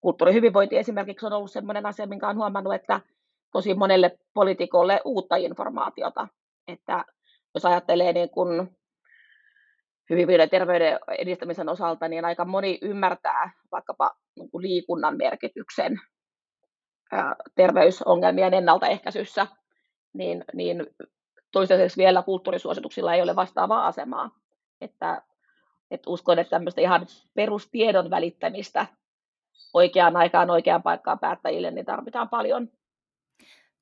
Kulttuurihyvinvointi 0.00 0.78
esimerkiksi 0.78 1.26
on 1.26 1.32
ollut 1.32 1.50
sellainen 1.50 1.86
asia, 1.86 2.06
minkä 2.06 2.26
olen 2.26 2.36
huomannut, 2.36 2.74
että 2.74 3.00
tosi 3.52 3.74
monelle 3.74 4.18
poliitikolle 4.34 5.00
uutta 5.04 5.36
informaatiota, 5.36 6.28
että 6.68 7.04
jos 7.54 7.64
ajattelee 7.64 8.12
niin 8.12 8.30
kuin 8.30 8.76
hyvinvoinnin 10.10 10.44
ja 10.44 10.48
terveyden 10.48 10.98
edistämisen 11.18 11.68
osalta, 11.68 12.08
niin 12.08 12.24
aika 12.24 12.44
moni 12.44 12.78
ymmärtää 12.82 13.50
vaikkapa 13.72 14.16
niin 14.36 14.50
kuin 14.50 14.62
liikunnan 14.62 15.16
merkityksen 15.16 16.00
terveysongelmien 17.54 18.54
ennaltaehkäisyssä, 18.54 19.46
niin, 20.12 20.44
niin 20.54 20.86
toistaiseksi 21.52 21.96
vielä 21.96 22.22
kulttuurisuosituksilla 22.22 23.14
ei 23.14 23.22
ole 23.22 23.36
vastaavaa 23.36 23.86
asemaa. 23.86 24.30
Että, 24.80 25.22
että 25.90 26.10
uskon, 26.10 26.38
että 26.38 26.50
tämmöistä 26.50 26.80
ihan 26.80 27.06
perustiedon 27.34 28.10
välittämistä 28.10 28.86
oikeaan 29.74 30.16
aikaan, 30.16 30.50
oikeaan 30.50 30.82
paikkaan 30.82 31.18
päättäjille, 31.18 31.70
niin 31.70 31.86
tarvitaan 31.86 32.28
paljon. 32.28 32.68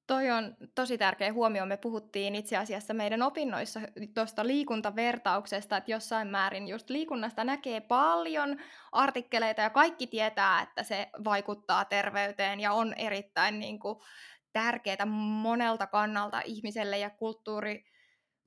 Toi 0.06 0.30
on 0.30 0.56
tosi 0.74 0.98
tärkeä 0.98 1.32
huomio. 1.32 1.66
Me 1.66 1.76
puhuttiin 1.76 2.34
itse 2.34 2.56
asiassa 2.56 2.94
meidän 2.94 3.22
opinnoissa 3.22 3.80
tuosta 4.14 4.46
liikuntavertauksesta, 4.46 5.76
että 5.76 5.90
jossain 5.90 6.28
määrin 6.28 6.68
just 6.68 6.90
liikunnasta 6.90 7.44
näkee 7.44 7.80
paljon 7.80 8.56
artikkeleita 8.92 9.62
ja 9.62 9.70
kaikki 9.70 10.06
tietää, 10.06 10.62
että 10.62 10.82
se 10.82 11.08
vaikuttaa 11.24 11.84
terveyteen 11.84 12.60
ja 12.60 12.72
on 12.72 12.94
erittäin 12.94 13.58
niin 13.58 13.78
kuin, 13.78 13.98
tärkeää 14.54 15.06
monelta 15.06 15.86
kannalta 15.86 16.40
ihmiselle 16.44 16.98
ja 16.98 17.10
kulttuuri 17.10 17.84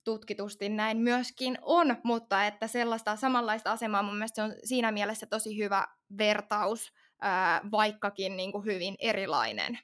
tutkitusti 0.03 0.69
näin 0.69 0.97
myöskin 0.97 1.57
on, 1.61 1.97
mutta 2.03 2.45
että 2.45 2.67
sellaista 2.67 3.15
samanlaista 3.15 3.71
asemaa 3.71 4.03
mun 4.03 4.15
mielestä 4.15 4.43
on 4.43 4.53
siinä 4.63 4.91
mielessä 4.91 5.25
tosi 5.25 5.57
hyvä 5.57 5.87
vertaus, 6.17 6.93
vaikkakin 7.71 8.37
niin 8.37 8.51
kuin 8.51 8.65
hyvin 8.65 8.95
erilainen 8.99 9.79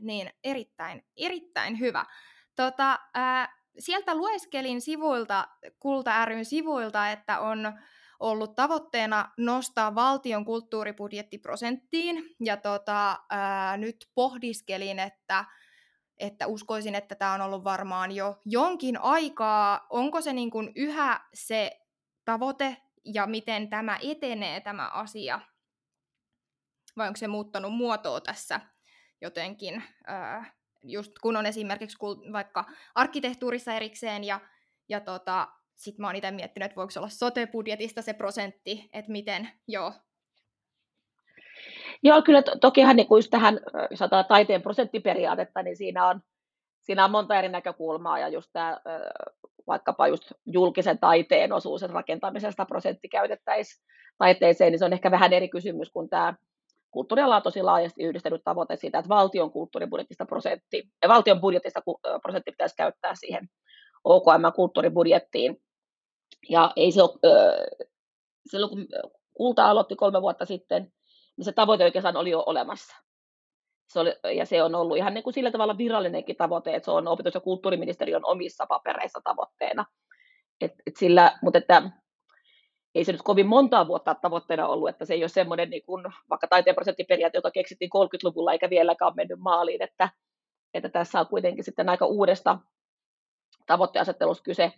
niin 0.00 0.30
erittäin, 0.44 1.04
erittäin 1.16 1.78
hyvä. 1.78 2.04
Tota, 2.56 2.98
sieltä 3.78 4.14
lueskelin 4.14 4.80
sivuilta, 4.80 5.48
Kulta 5.78 6.24
ryn 6.24 6.44
sivuilta, 6.44 7.10
että 7.10 7.40
on 7.40 7.72
ollut 8.20 8.54
tavoitteena 8.54 9.30
nostaa 9.38 9.94
valtion 9.94 10.44
kulttuuribudjettiprosenttiin, 10.44 12.24
ja 12.44 12.56
tota, 12.56 13.18
nyt 13.76 13.96
pohdiskelin, 14.14 14.98
että 14.98 15.44
että 16.18 16.46
uskoisin, 16.46 16.94
että 16.94 17.14
tämä 17.14 17.34
on 17.34 17.40
ollut 17.40 17.64
varmaan 17.64 18.12
jo 18.12 18.40
jonkin 18.44 19.00
aikaa. 19.00 19.86
Onko 19.90 20.20
se 20.20 20.32
niin 20.32 20.50
kuin 20.50 20.72
yhä 20.76 21.20
se 21.34 21.80
tavoite 22.24 22.76
ja 23.04 23.26
miten 23.26 23.70
tämä 23.70 23.98
etenee 24.02 24.60
tämä 24.60 24.88
asia? 24.88 25.40
Vai 26.96 27.06
onko 27.06 27.16
se 27.16 27.28
muuttanut 27.28 27.72
muotoa 27.72 28.20
tässä 28.20 28.60
jotenkin, 29.20 29.82
just 30.82 31.12
kun 31.22 31.36
on 31.36 31.46
esimerkiksi 31.46 31.98
vaikka 32.32 32.64
arkkitehtuurissa 32.94 33.72
erikseen 33.72 34.24
ja, 34.24 34.40
ja 34.88 35.00
tota, 35.00 35.48
sitten 35.76 36.02
mä 36.02 36.06
oon 36.06 36.16
itse 36.16 36.30
miettinyt, 36.30 36.66
että 36.66 36.76
voiko 36.76 36.92
olla 36.96 37.08
sote-budjetista 37.08 38.02
se 38.02 38.12
prosentti, 38.12 38.90
että 38.92 39.12
miten, 39.12 39.48
joo. 39.68 39.92
Joo, 42.02 42.22
kyllä 42.22 42.42
to- 42.42 42.58
tokihan 42.58 42.96
niin 42.96 43.06
just 43.10 43.30
tähän 43.30 43.60
sanotaan, 43.94 44.24
taiteen 44.24 44.62
prosenttiperiaatetta, 44.62 45.62
niin 45.62 45.76
siinä 45.76 46.06
on, 46.06 46.20
siinä 46.82 47.04
on 47.04 47.10
monta 47.10 47.38
eri 47.38 47.48
näkökulmaa, 47.48 48.18
ja 48.18 48.28
just 48.28 48.50
tämä 48.52 48.80
vaikkapa 49.66 50.08
just 50.08 50.32
julkisen 50.46 50.98
taiteen 50.98 51.52
osuus, 51.52 51.82
että 51.82 51.94
rakentamisesta 51.94 52.66
prosentti 52.66 53.08
käytettäisiin 53.08 53.84
taiteeseen, 54.18 54.72
niin 54.72 54.78
se 54.78 54.84
on 54.84 54.92
ehkä 54.92 55.10
vähän 55.10 55.32
eri 55.32 55.48
kysymys 55.48 55.90
kuin 55.90 56.08
tämä 56.08 56.34
kulttuuriala 56.90 57.36
on 57.36 57.42
tosi 57.42 57.62
laajasti 57.62 58.02
yhdistänyt 58.02 58.44
tavoite 58.44 58.76
siitä, 58.76 58.98
että 58.98 59.08
valtion 59.08 59.50
kulttuuribudjetista 59.50 60.26
prosentti, 60.26 60.82
valtion 61.08 61.40
budjetista 61.40 61.82
prosentti 62.22 62.50
pitäisi 62.50 62.76
käyttää 62.76 63.14
siihen 63.14 63.48
OKM-kulttuuribudjettiin. 64.04 65.62
Ja 66.48 66.72
ei 66.76 66.92
se 66.92 67.02
ole, 67.02 67.10
silloin 68.46 68.70
kun 68.70 68.86
Kulta 69.40 69.70
aloitti 69.70 69.96
kolme 69.96 70.22
vuotta 70.22 70.44
sitten, 70.44 70.92
niin 71.36 71.44
se 71.44 71.52
tavoite 71.52 71.84
oikeastaan 71.84 72.16
oli 72.16 72.30
jo 72.30 72.42
olemassa. 72.46 72.96
Se 73.88 74.00
oli, 74.00 74.14
ja 74.36 74.46
se 74.46 74.62
on 74.62 74.74
ollut 74.74 74.96
ihan 74.96 75.14
niin 75.14 75.24
kuin 75.24 75.34
sillä 75.34 75.50
tavalla 75.50 75.78
virallinenkin 75.78 76.36
tavoite, 76.36 76.74
että 76.74 76.84
se 76.84 76.90
on 76.90 77.08
opetus- 77.08 77.34
ja 77.34 77.40
kulttuuriministeriön 77.40 78.24
omissa 78.24 78.66
papereissa 78.66 79.20
tavoitteena. 79.24 79.86
Et, 80.60 80.72
et 80.86 80.96
sillä, 80.96 81.38
mutta 81.42 81.58
että 81.58 81.82
ei 82.94 83.04
se 83.04 83.12
nyt 83.12 83.22
kovin 83.22 83.46
montaa 83.46 83.86
vuotta 83.86 84.14
tavoitteena 84.14 84.68
ollut, 84.68 84.88
että 84.88 85.04
se 85.04 85.14
ei 85.14 85.22
ole 85.22 85.28
semmoinen 85.28 85.70
niin 85.70 85.82
kuin, 85.82 86.04
vaikka 86.30 86.46
taiteen 86.46 86.74
prosenttiperiaate, 86.74 87.38
joka 87.38 87.50
keksittiin 87.50 87.90
30-luvulla 87.96 88.52
eikä 88.52 88.70
vieläkään 88.70 89.12
mennyt 89.16 89.40
maaliin, 89.40 89.82
että, 89.82 90.10
että 90.74 90.88
tässä 90.88 91.20
on 91.20 91.26
kuitenkin 91.26 91.64
sitten 91.64 91.88
aika 91.88 92.06
uudesta 92.06 92.58
tavoitteasettelusta 93.66 94.42
kyse. 94.42 94.72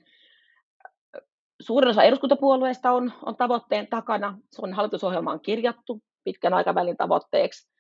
Suurin 1.62 1.90
osa 1.90 2.02
eduskuntapuolueista 2.02 2.92
on, 2.92 3.12
on 3.26 3.36
tavoitteen 3.36 3.86
takana, 3.86 4.38
se 4.50 4.62
on 4.62 4.72
hallitusohjelmaan 4.72 5.40
kirjattu 5.40 6.02
pitkän 6.24 6.54
aikavälin 6.54 6.96
tavoitteeksi, 6.96 7.72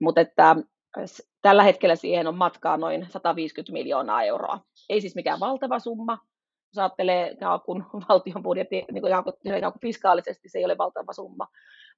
mutta 0.00 0.20
että 0.20 0.56
tällä 1.42 1.62
hetkellä 1.62 1.96
siihen 1.96 2.26
on 2.26 2.36
matkaa 2.36 2.76
noin 2.76 3.06
150 3.10 3.72
miljoonaa 3.72 4.22
euroa. 4.22 4.60
Ei 4.88 5.00
siis 5.00 5.14
mikään 5.14 5.40
valtava 5.40 5.78
summa, 5.78 6.18
jos 6.70 6.78
ajattelee 6.78 7.36
kun 7.64 7.86
valtion 8.08 8.42
budjetti 8.42 8.84
niin 8.92 9.02
kuin 9.02 9.80
fiskaalisesti 9.82 10.48
se 10.48 10.58
ei 10.58 10.64
ole 10.64 10.78
valtava 10.78 11.12
summa, 11.12 11.46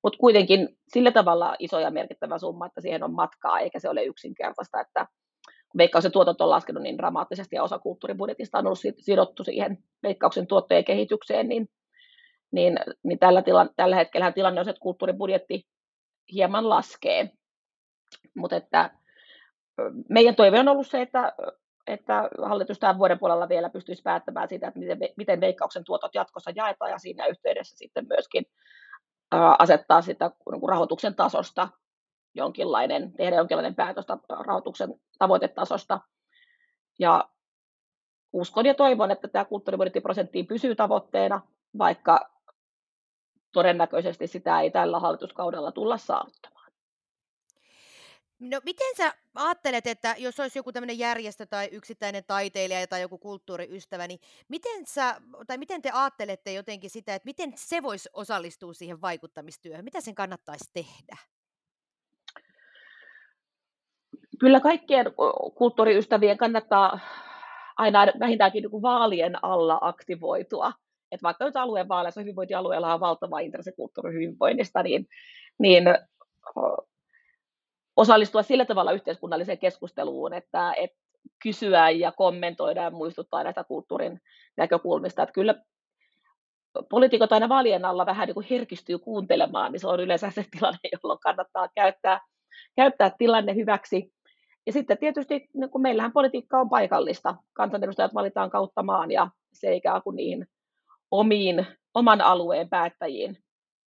mutta 0.02 0.18
kuitenkin 0.18 0.68
sillä 0.88 1.10
tavalla 1.10 1.56
iso 1.58 1.80
ja 1.80 1.90
merkittävä 1.90 2.38
summa, 2.38 2.66
että 2.66 2.80
siihen 2.80 3.02
on 3.02 3.14
matkaa, 3.14 3.60
eikä 3.60 3.80
se 3.80 3.88
ole 3.88 4.04
yksinkertaista, 4.04 4.80
että 4.80 5.06
veikkauksen 5.78 6.12
tuotot 6.12 6.40
on 6.40 6.50
laskenut 6.50 6.82
niin 6.82 6.98
dramaattisesti 6.98 7.56
ja 7.56 7.62
osa 7.62 7.78
kulttuuribudjetista 7.78 8.58
on 8.58 8.66
ollut 8.66 8.80
sidottu 8.98 9.44
siihen 9.44 9.78
veikkauksen 10.02 10.46
tuottojen 10.46 10.84
kehitykseen, 10.84 11.48
niin, 11.48 11.68
niin, 12.52 12.78
niin 13.04 13.18
tällä, 13.18 13.42
tila, 13.42 13.66
tällä 13.76 13.96
hetkellä 13.96 14.32
tilanne 14.32 14.60
on 14.60 14.64
se, 14.64 14.70
että 14.70 14.80
kulttuuribudjetti 14.80 15.62
hieman 16.32 16.68
laskee. 16.68 17.30
Mutta 18.36 18.56
että 18.56 18.90
meidän 20.08 20.36
toive 20.36 20.60
on 20.60 20.68
ollut 20.68 20.86
se, 20.86 21.02
että 21.02 21.32
että 21.86 22.28
hallitus 22.42 22.78
tämän 22.78 22.98
vuoden 22.98 23.18
puolella 23.18 23.48
vielä 23.48 23.70
pystyisi 23.70 24.02
päättämään 24.02 24.48
siitä, 24.48 24.68
että 24.68 24.80
miten, 24.80 24.98
miten 25.16 25.40
veikkauksen 25.40 25.84
tuotot 25.84 26.14
jatkossa 26.14 26.50
jaetaan 26.54 26.90
ja 26.90 26.98
siinä 26.98 27.26
yhteydessä 27.26 27.76
sitten 27.76 28.06
myöskin 28.08 28.46
asettaa 29.58 30.02
sitä 30.02 30.30
niin 30.52 30.68
rahoituksen 30.68 31.14
tasosta 31.14 31.68
jonkinlainen, 32.34 33.12
tehdä 33.12 33.36
jonkinlainen 33.36 33.74
päätös 33.74 34.06
rahoituksen 34.28 34.94
tavoitetasosta. 35.18 36.00
Ja 36.98 37.28
uskon 38.32 38.66
ja 38.66 38.74
toivon, 38.74 39.10
että 39.10 39.28
tämä 39.28 39.44
kulttuuribudjettiprosenttiin 39.44 40.46
pysyy 40.46 40.74
tavoitteena, 40.74 41.40
vaikka 41.78 42.30
todennäköisesti 43.52 44.26
sitä 44.26 44.60
ei 44.60 44.70
tällä 44.70 45.00
hallituskaudella 45.00 45.72
tulla 45.72 45.98
saavuttamaan. 45.98 46.61
No 48.42 48.60
miten 48.64 48.96
sä 48.96 49.14
ajattelet, 49.34 49.86
että 49.86 50.14
jos 50.18 50.40
olisi 50.40 50.58
joku 50.58 50.72
tämmöinen 50.72 50.98
järjestö 50.98 51.46
tai 51.46 51.68
yksittäinen 51.72 52.24
taiteilija 52.26 52.86
tai 52.86 53.00
joku 53.00 53.18
kulttuuriystävä, 53.18 54.06
niin 54.06 54.20
miten, 54.48 54.86
sä, 54.86 55.20
tai 55.46 55.58
miten 55.58 55.82
te 55.82 55.90
ajattelette 55.90 56.52
jotenkin 56.52 56.90
sitä, 56.90 57.14
että 57.14 57.26
miten 57.26 57.52
se 57.56 57.82
voisi 57.82 58.08
osallistua 58.12 58.72
siihen 58.72 59.00
vaikuttamistyöhön? 59.00 59.84
Mitä 59.84 60.00
sen 60.00 60.14
kannattaisi 60.14 60.70
tehdä? 60.72 61.16
Kyllä 64.40 64.60
kaikkien 64.60 65.06
kulttuuriystävien 65.54 66.38
kannattaa 66.38 67.00
aina 67.76 68.06
vähintäänkin 68.20 68.62
niin 68.62 68.82
vaalien 68.82 69.44
alla 69.44 69.78
aktivoitua. 69.80 70.72
Että 71.12 71.22
vaikka 71.22 71.44
nyt 71.44 71.56
alueen 71.56 71.88
vaaleissa 71.88 72.20
hyvinvointialueella 72.20 72.94
on 72.94 73.00
valtava 73.00 73.40
intressi 73.40 73.72
kulttuurihyvinvoinnista, 73.72 74.82
niin, 74.82 75.08
niin 75.58 75.84
osallistua 77.96 78.42
sillä 78.42 78.64
tavalla 78.64 78.92
yhteiskunnalliseen 78.92 79.58
keskusteluun, 79.58 80.34
että, 80.34 80.72
että 80.76 80.98
kysyä 81.42 81.90
ja 81.90 82.12
kommentoida 82.12 82.82
ja 82.82 82.90
muistuttaa 82.90 83.42
näistä 83.42 83.64
kulttuurin 83.64 84.20
näkökulmista. 84.56 85.22
Että 85.22 85.32
kyllä 85.32 85.54
poliitikot 86.90 87.32
aina 87.32 87.48
vaalien 87.48 87.84
alla 87.84 88.06
vähän 88.06 88.26
niin 88.26 88.34
kuin 88.34 88.46
herkistyy 88.50 88.98
kuuntelemaan, 88.98 89.72
niin 89.72 89.80
se 89.80 89.88
on 89.88 90.00
yleensä 90.00 90.30
se 90.30 90.44
tilanne, 90.50 90.78
jolloin 90.92 91.20
kannattaa 91.20 91.68
käyttää, 91.74 92.20
käyttää 92.76 93.10
tilanne 93.18 93.54
hyväksi. 93.54 94.12
Ja 94.66 94.72
sitten 94.72 94.98
tietysti, 94.98 95.48
niin 95.54 95.70
kun 95.70 95.82
meillähän 95.82 96.12
politiikka 96.12 96.60
on 96.60 96.70
paikallista, 96.70 97.34
kansanedustajat 97.52 98.14
valitaan 98.14 98.50
kautta 98.50 98.82
maan 98.82 99.10
ja 99.10 99.28
se 99.52 99.68
ei 99.68 99.80
kuin 100.04 100.16
niihin 100.16 100.46
omiin, 101.10 101.66
oman 101.94 102.20
alueen 102.20 102.68
päättäjiin 102.68 103.41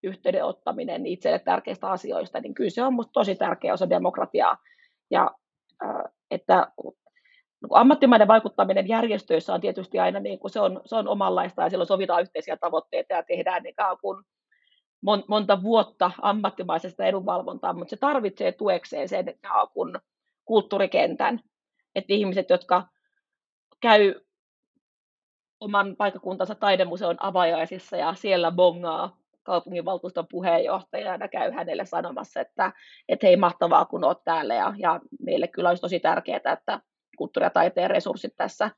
yhteyden 0.04 0.44
ottaminen 0.44 1.06
itselle 1.06 1.38
tärkeistä 1.38 1.90
asioista, 1.90 2.40
niin 2.40 2.54
kyllä 2.54 2.70
se 2.70 2.82
on 2.82 2.92
minusta 2.92 3.12
tosi 3.12 3.36
tärkeä 3.36 3.72
osa 3.72 3.90
demokratiaa. 3.90 4.58
Ja 5.10 5.30
että 6.30 6.72
ammattimainen 7.70 8.28
vaikuttaminen 8.28 8.88
järjestöissä 8.88 9.54
on 9.54 9.60
tietysti 9.60 9.98
aina 9.98 10.20
niin 10.20 10.38
kuin 10.38 10.50
se 10.50 10.60
on, 10.60 10.80
se 10.84 10.96
on 10.96 11.08
omanlaista 11.08 11.62
ja 11.62 11.70
silloin 11.70 11.88
sovitaan 11.88 12.22
yhteisiä 12.22 12.56
tavoitteita 12.56 13.14
ja 13.14 13.22
tehdään 13.22 13.62
niin 13.62 13.74
kuin 14.00 14.24
monta 15.28 15.62
vuotta 15.62 16.10
ammattimaisesta 16.22 17.04
edunvalvontaa, 17.04 17.72
mutta 17.72 17.90
se 17.90 17.96
tarvitsee 17.96 18.52
tuekseen 18.52 19.08
sen 19.08 19.38
kuin 19.72 19.98
kulttuurikentän, 20.44 21.40
että 21.94 22.12
ihmiset, 22.12 22.50
jotka 22.50 22.88
käy 23.80 24.14
oman 25.60 25.96
paikakuntansa 25.96 26.54
taidemuseon 26.54 27.16
avajaisissa 27.20 27.96
ja 27.96 28.14
siellä 28.14 28.50
bongaa 28.50 29.16
kaupunginvaltuuston 29.44 30.26
puheenjohtajana 30.30 31.28
käy 31.28 31.50
hänelle 31.50 31.84
sanomassa, 31.84 32.40
että, 32.40 32.72
että 33.08 33.26
hei 33.26 33.36
mahtavaa 33.36 33.84
kun 33.84 34.04
olet 34.04 34.24
täällä 34.24 34.54
ja, 34.54 34.74
ja 34.78 35.00
meille 35.20 35.48
kyllä 35.48 35.68
olisi 35.68 35.80
tosi 35.80 36.00
tärkeää, 36.00 36.52
että 36.52 36.80
kulttuuri- 37.18 37.46
ja 37.46 37.50
taiteen 37.50 37.90
resurssit 37.90 38.36
tässä, 38.36 38.70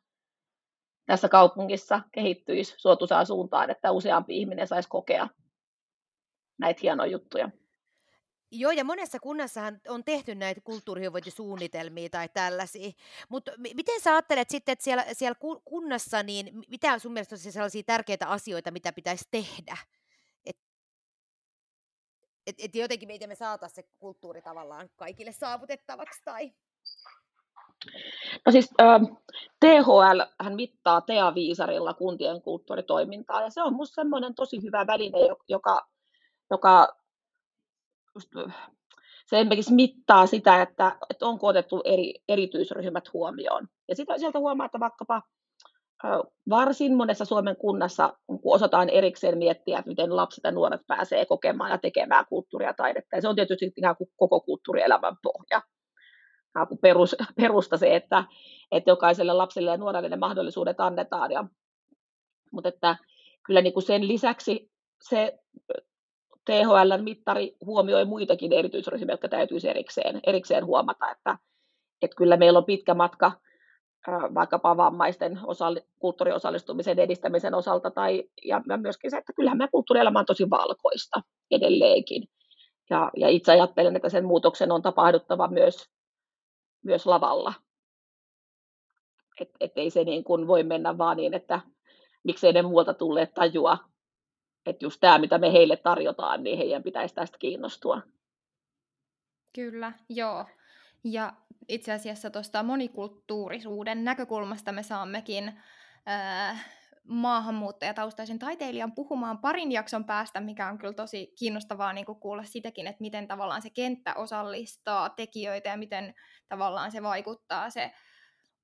tässä 1.07 1.29
kaupungissa 1.29 2.01
kehittyisi 2.13 2.75
suotuisaan 2.77 3.27
suuntaan, 3.27 3.71
että 3.71 3.93
useampi 3.93 4.39
ihminen 4.39 4.67
saisi 4.67 4.89
kokea 4.89 5.29
näitä 6.59 6.81
hienoja 6.83 7.11
juttuja. 7.11 7.51
Joo, 8.51 8.73
ja 8.73 8.85
monessa 8.85 9.21
kunnassahan 9.21 9.81
on 9.89 10.05
tehty 10.05 10.35
näitä 10.35 10.61
kulttuurihyvinvointisuunnitelmia 10.61 12.09
tai 12.09 12.29
tällaisia. 12.29 12.91
Mutta 13.29 13.53
miten 13.57 14.01
sä 14.01 14.13
ajattelet 14.13 14.51
sitten, 14.51 14.73
että 14.73 14.85
siellä, 14.85 15.05
siellä 15.13 15.37
kunnassa, 15.65 16.23
niin 16.23 16.51
mitä 16.69 16.99
sun 16.99 17.13
mielestä 17.13 17.35
on 17.35 17.39
sellaisia 17.39 17.83
tärkeitä 17.83 18.29
asioita, 18.29 18.71
mitä 18.71 18.93
pitäisi 18.93 19.25
tehdä? 19.31 19.77
Et, 22.47 22.57
et 22.59 22.75
jotenkin 22.75 23.07
miten 23.07 23.29
me 23.29 23.35
saataisiin 23.35 23.85
se 23.85 23.91
kulttuuri 23.99 24.43
tavallaan 24.43 24.89
kaikille 24.97 25.33
saavutettavaksi 25.33 26.21
tai... 26.25 26.53
No 28.47 28.53
siis 28.53 28.71
äh, 28.81 29.01
THL 29.61 30.21
hän 30.41 30.55
mittaa 30.55 31.01
TEA-viisarilla 31.01 31.95
kuntien 31.95 32.43
kulttuuritoimintaa 32.43 33.43
ja 33.43 33.51
se 33.51 33.63
on 33.63 33.73
minusta 33.73 33.95
semmoinen 33.95 34.35
tosi 34.35 34.63
hyvä 34.63 34.87
väline, 34.87 35.19
joka, 35.49 35.87
joka 36.51 36.97
just, 38.15 38.31
se 39.27 39.41
esimerkiksi 39.41 39.75
mittaa 39.75 40.27
sitä, 40.27 40.63
että, 40.63 40.97
että 41.11 41.27
onko 41.27 41.47
otettu 41.47 41.83
eri, 41.85 42.15
erityisryhmät 42.29 43.13
huomioon. 43.13 43.69
Ja 43.89 43.97
sitä, 43.97 44.19
sieltä 44.19 44.39
huomaa, 44.39 44.67
että 44.67 44.81
vaikkapa 44.81 45.23
varsin 46.51 46.97
monessa 46.97 47.25
Suomen 47.25 47.57
kunnassa, 47.57 48.17
kun 48.27 48.41
osataan 48.45 48.89
erikseen 48.89 49.39
miettiä, 49.39 49.79
että 49.79 49.89
miten 49.89 50.17
lapset 50.17 50.45
ja 50.45 50.51
nuoret 50.51 50.81
pääsee 50.87 51.27
kokemaan 51.27 51.71
ja 51.71 51.79
tekemään 51.79 52.25
kulttuuria 52.29 52.69
ja 52.69 52.75
taidetta. 52.75 53.17
Ja 53.17 53.23
se 53.23 53.29
on 53.29 53.37
tietysti 53.37 53.73
ihan 53.77 53.97
kuin 53.97 54.11
koko 54.17 54.41
kulttuurielämän 54.41 55.17
pohja. 55.23 55.63
Perus, 56.83 57.17
perusta 57.41 57.77
se, 57.77 57.97
että, 57.97 58.25
että 58.73 58.91
jokaiselle 58.91 59.33
lapselle 59.33 59.71
ja 59.71 59.77
nuorelle 59.77 60.09
ne 60.09 60.17
mahdollisuudet 60.17 60.81
annetaan. 60.81 61.33
Ja, 61.33 61.45
mutta 62.53 62.69
että 62.69 62.97
kyllä 63.47 63.61
niin 63.61 63.73
kuin 63.73 63.83
sen 63.83 64.09
lisäksi 64.09 64.71
se 65.03 65.39
THL-mittari 66.51 67.57
huomioi 67.67 68.05
muitakin 68.05 68.53
erityisryhmiä, 68.53 69.13
jotka 69.13 69.29
täytyisi 69.29 69.69
erikseen, 69.69 70.21
erikseen 70.27 70.67
huomata, 70.67 71.11
että, 71.11 71.39
että 72.03 72.17
kyllä 72.17 72.37
meillä 72.37 72.59
on 72.59 72.65
pitkä 72.65 72.95
matka 72.95 73.33
vaikkapa 74.35 74.77
vammaisten 74.77 75.41
osalli, 75.45 75.81
kulttuuriosallistumisen 75.99 76.99
edistämisen 76.99 77.55
osalta, 77.55 77.91
tai, 77.91 78.25
ja 78.45 78.63
myöskin 78.77 79.11
se, 79.11 79.17
että 79.17 79.33
kyllähän 79.33 79.59
meidän 79.59 79.71
kulttuurielämä 79.71 80.19
on 80.19 80.27
tosi 80.27 80.51
valkoista 80.51 81.23
edelleenkin. 81.51 82.29
Ja, 82.91 83.11
ja 83.17 83.29
itse 83.29 83.53
ajattelen, 83.53 83.97
että 83.97 84.09
sen 84.09 84.25
muutoksen 84.25 84.73
on 84.73 84.83
tapahduttava 84.83 85.49
myös, 85.49 85.91
myös 86.85 87.07
lavalla. 87.07 87.55
Että 89.41 89.57
et 89.61 89.73
ei 89.77 89.91
se 89.91 90.05
niin 90.05 90.25
kuin 90.25 90.47
voi 90.47 90.63
mennä 90.63 90.99
vaan 90.99 91.17
niin, 91.17 91.35
että 91.35 91.61
miksei 92.25 92.53
ne 92.53 92.63
muualta 92.63 92.95
tulleet 92.95 93.35
tajua, 93.35 93.79
että 94.67 94.85
just 94.85 95.01
tämä, 95.01 95.19
mitä 95.19 95.39
me 95.39 95.53
heille 95.53 95.77
tarjotaan, 95.77 96.45
niin 96.45 96.59
heidän 96.59 96.83
pitäisi 96.83 97.15
tästä 97.15 97.39
kiinnostua. 97.39 98.03
Kyllä, 99.55 99.93
joo. 100.09 100.45
Ja 101.05 101.33
itse 101.69 101.93
asiassa 101.93 102.31
tuosta 102.31 102.63
monikulttuurisuuden 102.63 104.05
näkökulmasta 104.05 104.73
me 104.73 104.83
saammekin 104.83 105.61
äh, 106.09 106.67
maahanmuuttajataustaisen 107.09 108.39
taiteilijan 108.39 108.93
puhumaan 108.93 109.39
parin 109.39 109.73
jakson 109.73 110.05
päästä, 110.05 110.41
mikä 110.41 110.69
on 110.69 110.79
kyllä 110.79 110.93
tosi 110.93 111.33
kiinnostavaa 111.39 111.93
niin 111.93 112.07
kuin 112.07 112.21
kuulla 112.21 112.45
sitäkin, 112.45 112.87
että 112.87 113.01
miten 113.01 113.29
tavallaan 113.29 113.63
se 113.63 113.71
kenttä 113.71 114.15
osallistaa 114.15 115.11
tekijöitä 115.11 115.69
ja 115.69 115.77
miten 115.77 116.15
tavallaan 116.49 116.93
se 116.93 117.03
vaikuttaa 117.03 117.71
se 117.71 117.93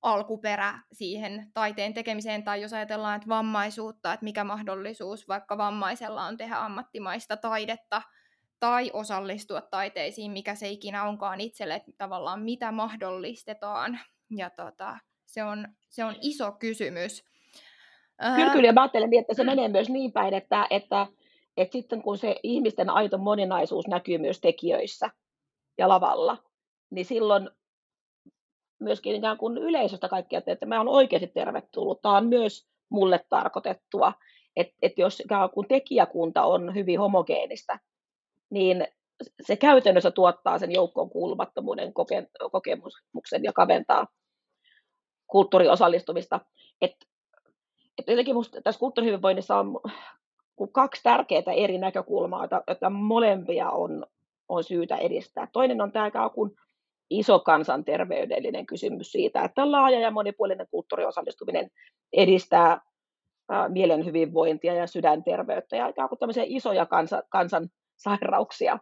alkuperä 0.01 0.79
siihen 0.93 1.51
taiteen 1.53 1.93
tekemiseen, 1.93 2.43
tai 2.43 2.61
jos 2.61 2.73
ajatellaan, 2.73 3.15
että 3.15 3.29
vammaisuutta, 3.29 4.13
että 4.13 4.23
mikä 4.23 4.43
mahdollisuus 4.43 5.27
vaikka 5.27 5.57
vammaisella 5.57 6.23
on 6.23 6.37
tehdä 6.37 6.55
ammattimaista 6.55 7.37
taidetta, 7.37 8.01
tai 8.59 8.91
osallistua 8.93 9.61
taiteisiin, 9.61 10.31
mikä 10.31 10.55
se 10.55 10.69
ikinä 10.69 11.03
onkaan 11.03 11.41
itselle, 11.41 11.75
että 11.75 11.91
tavallaan 11.97 12.41
mitä 12.41 12.71
mahdollistetaan. 12.71 13.99
Ja 14.37 14.49
tota, 14.49 14.97
se, 15.25 15.43
on, 15.43 15.67
se 15.89 16.05
on 16.05 16.15
iso 16.21 16.51
kysymys. 16.51 17.23
Kyllä, 18.35 18.51
kyllä, 18.51 18.67
ja 18.67 18.73
mä 18.73 18.81
ajattelen, 18.81 19.13
että 19.13 19.33
se 19.33 19.43
menee 19.43 19.67
myös 19.67 19.89
niin 19.89 20.11
päin, 20.11 20.33
että, 20.33 20.67
että, 20.69 21.07
että 21.57 21.71
sitten 21.71 22.01
kun 22.01 22.17
se 22.17 22.35
ihmisten 22.43 22.89
aito 22.89 23.17
moninaisuus 23.17 23.87
näkyy 23.87 24.17
myös 24.17 24.41
tekijöissä 24.41 25.09
ja 25.77 25.89
lavalla, 25.89 26.37
niin 26.89 27.05
silloin 27.05 27.49
myöskin 28.79 29.15
ikään 29.15 29.37
kuin 29.37 29.57
yleisöstä 29.57 30.09
kaikkia, 30.09 30.41
että 30.47 30.65
mä 30.65 30.81
olen 30.81 30.87
oikeasti 30.87 31.27
tervetullut. 31.27 32.01
Tämä 32.01 32.17
on 32.17 32.27
myös 32.27 32.67
mulle 32.89 33.25
tarkoitettua. 33.29 34.13
Että 34.55 34.75
et 34.81 34.97
jos 34.97 35.19
ikään 35.19 35.49
kuin 35.49 35.67
tekijäkunta 35.67 36.43
on 36.43 36.75
hyvin 36.75 36.99
homogeenista, 36.99 37.79
niin 38.53 38.87
se 39.41 39.55
käytännössä 39.55 40.11
tuottaa 40.11 40.59
sen 40.59 40.71
joukkoon 40.71 41.09
kuulumattomuuden 41.09 41.93
koke- 41.93 42.49
kokemuksen 42.51 43.43
ja 43.43 43.53
kaventaa 43.53 44.07
kulttuuriosallistumista. 45.27 46.39
Et, 46.81 46.91
et 47.97 48.27
musta 48.33 48.61
tässä 48.61 48.79
kulttuurihyvinvoinnissa 48.79 49.57
on 49.57 49.79
kaksi 50.71 51.03
tärkeää 51.03 51.53
eri 51.55 51.77
näkökulmaa, 51.77 52.47
joita 52.67 52.89
molempia 52.89 53.69
on, 53.69 54.05
on 54.49 54.63
syytä 54.63 54.97
edistää. 54.97 55.47
Toinen 55.53 55.81
on 55.81 55.91
tämä 55.91 56.29
kuin 56.33 56.51
iso 57.09 57.39
kansanterveydellinen 57.39 58.65
kysymys 58.65 59.11
siitä, 59.11 59.43
että 59.43 59.71
laaja 59.71 59.99
ja 59.99 60.11
monipuolinen 60.11 60.67
kulttuuriosallistuminen 60.71 61.69
edistää 62.13 62.81
mielen 63.69 64.05
hyvinvointia 64.05 64.73
ja 64.73 64.87
sydänterveyttä 64.87 65.75
ja 65.75 65.87
ikään 65.87 66.09
kuin 66.09 66.19
tämmöisiä 66.19 66.43
isoja 66.47 66.85
kansa, 67.29 67.61
kansansairauksia. 67.93 68.79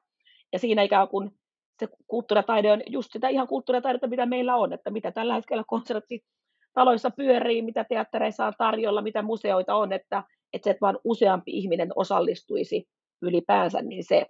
Ja 0.53 0.59
siinä 0.59 0.81
ikään 0.81 1.07
kuin 1.07 1.31
se 1.79 1.87
kulttuuritaide 2.07 2.71
on 2.71 2.81
just 2.87 3.11
sitä 3.11 3.29
ihan 3.29 3.47
kulttuuritaidetta, 3.47 4.07
mitä 4.07 4.25
meillä 4.25 4.55
on, 4.55 4.73
että 4.73 4.89
mitä 4.89 5.11
tällä 5.11 5.33
hetkellä 5.33 5.63
konserttitaloissa 5.67 7.11
pyörii, 7.11 7.61
mitä 7.61 7.83
teattereissa 7.83 8.45
on 8.45 8.53
tarjolla, 8.57 9.01
mitä 9.01 9.21
museoita 9.21 9.75
on, 9.75 9.93
että, 9.93 10.23
että 10.53 10.63
se, 10.63 10.69
että 10.69 10.81
vaan 10.81 10.99
useampi 11.03 11.51
ihminen 11.51 11.89
osallistuisi 11.95 12.87
ylipäänsä, 13.21 13.81
niin 13.81 14.03
se 14.03 14.25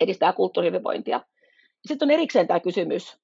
edistää 0.00 0.32
kulttuurihyvinvointia. 0.32 1.20
Sitten 1.86 2.06
on 2.06 2.10
erikseen 2.10 2.46
tämä 2.46 2.60
kysymys 2.60 3.16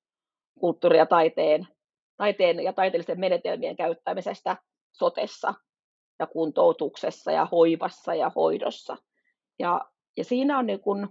kulttuuri- 0.61 0.99
ja 0.99 1.07
taiteen, 1.07 1.69
taiteen 2.17 2.61
ja 2.61 2.73
taiteellisten 2.73 3.21
menetelmien 3.21 3.77
käyttämisestä 3.77 4.57
sotessa 4.93 5.55
ja 6.19 6.27
kuntoutuksessa 6.27 7.33
ja 7.33 7.45
hoivassa 7.53 8.15
ja 8.15 8.33
hoidossa. 8.37 8.97
Ja, 9.59 9.91
ja 10.19 10.25
siinä 10.25 10.59
on 10.59 10.67
niin 10.67 10.81
kun, 10.81 11.09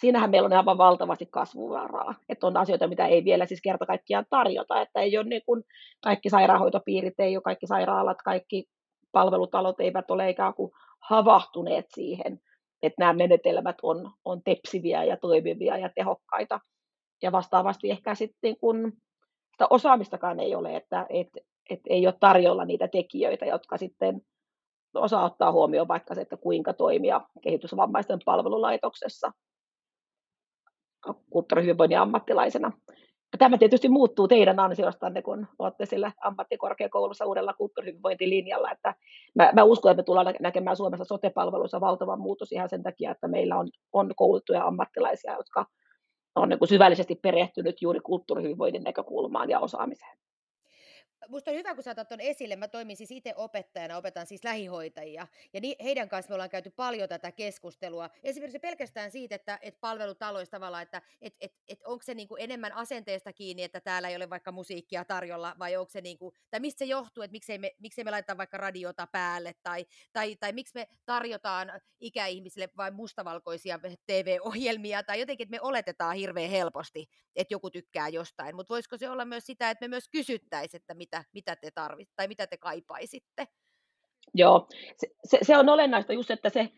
siinähän 0.00 0.30
meillä 0.30 0.46
on 0.46 0.52
aivan 0.52 0.78
valtavasti 0.78 1.26
kasvuvaraa. 1.26 2.14
Että 2.28 2.46
on 2.46 2.56
asioita, 2.56 2.88
mitä 2.88 3.06
ei 3.06 3.24
vielä 3.24 3.46
siis 3.46 3.60
kerta 3.62 3.86
kaikkiaan 3.86 4.26
tarjota. 4.30 4.80
Että 4.80 5.00
ei 5.00 5.18
ole 5.18 5.28
niin 5.28 5.42
kun, 5.46 5.64
kaikki 6.00 6.30
sairaanhoitopiirit, 6.30 7.20
ei 7.20 7.36
ole 7.36 7.42
kaikki 7.42 7.66
sairaalat, 7.66 8.22
kaikki 8.24 8.64
palvelutalot 9.12 9.80
eivät 9.80 10.10
ole 10.10 10.30
ikään 10.30 10.54
kuin 10.54 10.72
havahtuneet 11.08 11.86
siihen, 11.94 12.40
että 12.82 12.96
nämä 12.98 13.12
menetelmät 13.12 13.76
on, 13.82 14.10
on 14.24 14.42
tepsiviä 14.42 15.04
ja 15.04 15.16
toimivia 15.16 15.78
ja 15.78 15.90
tehokkaita. 15.94 16.60
Ja 17.22 17.32
vastaavasti 17.32 17.90
ehkä 17.90 18.14
sitten 18.14 18.56
kun 18.60 18.92
sitä 19.52 19.66
osaamistakaan 19.70 20.40
ei 20.40 20.54
ole, 20.54 20.76
että 20.76 21.06
et, 21.10 21.28
et 21.70 21.80
ei 21.86 22.06
ole 22.06 22.14
tarjolla 22.20 22.64
niitä 22.64 22.88
tekijöitä, 22.88 23.46
jotka 23.46 23.78
sitten 23.78 24.20
osaa 24.94 25.24
ottaa 25.24 25.52
huomioon 25.52 25.88
vaikka 25.88 26.14
se, 26.14 26.20
että 26.20 26.36
kuinka 26.36 26.72
toimia 26.72 27.20
kehitysvammaisten 27.42 28.18
palvelulaitoksessa 28.24 29.32
kulttuurihyvinvoinnin 31.30 31.98
ammattilaisena. 31.98 32.72
Ja 33.32 33.38
tämä 33.38 33.58
tietysti 33.58 33.88
muuttuu 33.88 34.28
teidän 34.28 34.60
ansiostanne, 34.60 35.22
kun 35.22 35.46
olette 35.58 35.86
sillä 35.86 36.12
ammattikorkeakoulussa 36.24 37.26
uudella 37.26 37.54
kulttuurihyvinvointilinjalla. 37.54 38.70
Että 38.70 38.94
mä, 39.34 39.52
mä 39.54 39.62
uskon, 39.64 39.90
että 39.90 40.02
me 40.02 40.04
tullaan 40.04 40.34
näkemään 40.40 40.76
Suomessa 40.76 41.04
sote-palveluissa 41.04 41.80
valtava 41.80 42.16
muutos 42.16 42.52
ihan 42.52 42.68
sen 42.68 42.82
takia, 42.82 43.10
että 43.10 43.28
meillä 43.28 43.58
on, 43.58 43.68
on 43.92 44.12
kouluttuja 44.16 44.64
ammattilaisia, 44.64 45.36
jotka 45.36 45.66
on 46.34 46.48
niin 46.48 46.58
syvällisesti 46.68 47.14
perehtynyt 47.14 47.82
juuri 47.82 48.00
kulttuurihyvinvoinnin 48.00 48.82
näkökulmaan 48.82 49.50
ja 49.50 49.60
osaamiseen. 49.60 50.18
Musta 51.28 51.50
on 51.50 51.56
hyvä, 51.56 51.74
kun 51.74 51.84
sä 51.84 51.90
otat 51.90 52.08
ton 52.08 52.20
esille. 52.20 52.56
Mä 52.56 52.68
toimin 52.68 52.96
siis 52.96 53.10
itse 53.10 53.34
opettajana, 53.36 53.96
opetan 53.96 54.26
siis 54.26 54.44
lähihoitajia. 54.44 55.26
Ja 55.52 55.60
ni, 55.60 55.76
heidän 55.82 56.08
kanssa 56.08 56.30
me 56.30 56.34
ollaan 56.34 56.50
käyty 56.50 56.70
paljon 56.70 57.08
tätä 57.08 57.32
keskustelua. 57.32 58.10
Esimerkiksi 58.22 58.58
pelkästään 58.58 59.10
siitä, 59.10 59.34
että, 59.34 59.58
että 59.62 59.80
palvelutaloista 59.80 60.56
tavallaan, 60.56 60.82
että 60.82 61.02
et, 61.20 61.34
et, 61.40 61.52
et 61.68 61.82
onko 61.84 62.02
se 62.02 62.14
niinku 62.14 62.36
enemmän 62.36 62.72
asenteesta 62.72 63.32
kiinni, 63.32 63.62
että 63.62 63.80
täällä 63.80 64.08
ei 64.08 64.16
ole 64.16 64.30
vaikka 64.30 64.52
musiikkia 64.52 65.04
tarjolla, 65.04 65.56
vai 65.58 65.76
onko 65.76 65.90
se 65.90 66.00
niinku, 66.00 66.32
tai 66.50 66.60
mistä 66.60 66.78
se 66.78 66.84
johtuu, 66.84 67.22
että 67.22 67.32
miksei 67.32 67.58
me, 67.58 67.70
miksei 67.78 68.04
me 68.04 68.10
laiteta 68.10 68.36
vaikka 68.36 68.56
radiota 68.56 69.06
päälle, 69.06 69.54
tai, 69.62 69.86
tai, 70.12 70.36
tai 70.36 70.52
miksi 70.52 70.74
me 70.74 70.88
tarjotaan 71.06 71.72
ikäihmisille 72.00 72.68
vain 72.76 72.94
mustavalkoisia 72.94 73.80
TV-ohjelmia, 74.06 75.02
tai 75.02 75.20
jotenkin, 75.20 75.44
että 75.44 75.56
me 75.56 75.60
oletetaan 75.60 76.16
hirveän 76.16 76.50
helposti, 76.50 77.08
että 77.36 77.54
joku 77.54 77.70
tykkää 77.70 78.08
jostain. 78.08 78.56
Mutta 78.56 78.74
voisiko 78.74 78.96
se 78.98 79.10
olla 79.10 79.24
myös 79.24 79.46
sitä, 79.46 79.70
että 79.70 79.84
me 79.84 79.88
myös 79.88 80.08
kysyttäisiin, 80.08 80.80
että 80.80 80.94
mitä, 80.94 81.07
mitä 81.32 81.56
te 81.56 81.70
tarvitsette 81.70 82.16
tai 82.16 82.28
mitä 82.28 82.46
te 82.46 82.56
kaipaisitte? 82.56 83.48
Joo, 84.34 84.68
se, 84.96 85.08
se, 85.24 85.38
se 85.42 85.56
on 85.56 85.68
olennaista 85.68 86.12
just, 86.12 86.30
että 86.30 86.50
se 86.50 86.68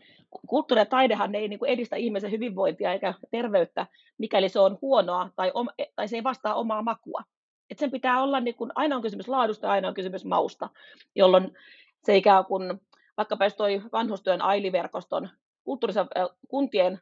kulttuuri 0.49 0.81
ja 0.81 0.87
taidehan 0.87 1.35
ei 1.35 1.49
niin 1.49 1.59
kuin 1.59 1.71
edistä 1.71 1.97
ihmisen 1.97 2.31
hyvinvointia 2.31 2.93
eikä 2.93 3.15
terveyttä, 3.31 3.87
mikäli 4.19 4.49
se 4.49 4.61
on 4.61 4.79
huonoa 4.83 5.31
tai, 5.37 5.51
om, 5.55 5.69
tai 5.97 6.09
se 6.09 6.17
ei 6.17 6.25
vastaa 6.25 6.55
omaa 6.55 6.83
makua. 6.83 7.23
Et 7.71 7.79
sen 7.79 7.91
pitää 7.91 8.23
olla, 8.23 8.41
niin 8.41 8.55
kuin, 8.55 8.73
aina 8.75 8.97
on 8.97 9.03
kysymys 9.03 9.29
laadusta 9.29 9.67
ja 9.67 9.73
aina 9.73 9.89
on 9.89 9.95
kysymys 9.95 10.25
mausta, 10.25 10.69
jolloin 11.15 11.59
se 12.05 12.17
ikään 12.17 12.45
kuin, 12.45 12.81
vaikkapa 13.17 13.45
jos 13.45 13.55
toi 13.55 13.83
vanhustyön 13.93 14.43
ailiverkoston, 14.43 15.29
kulttuurisen, 15.65 16.07
kuntien 16.49 17.01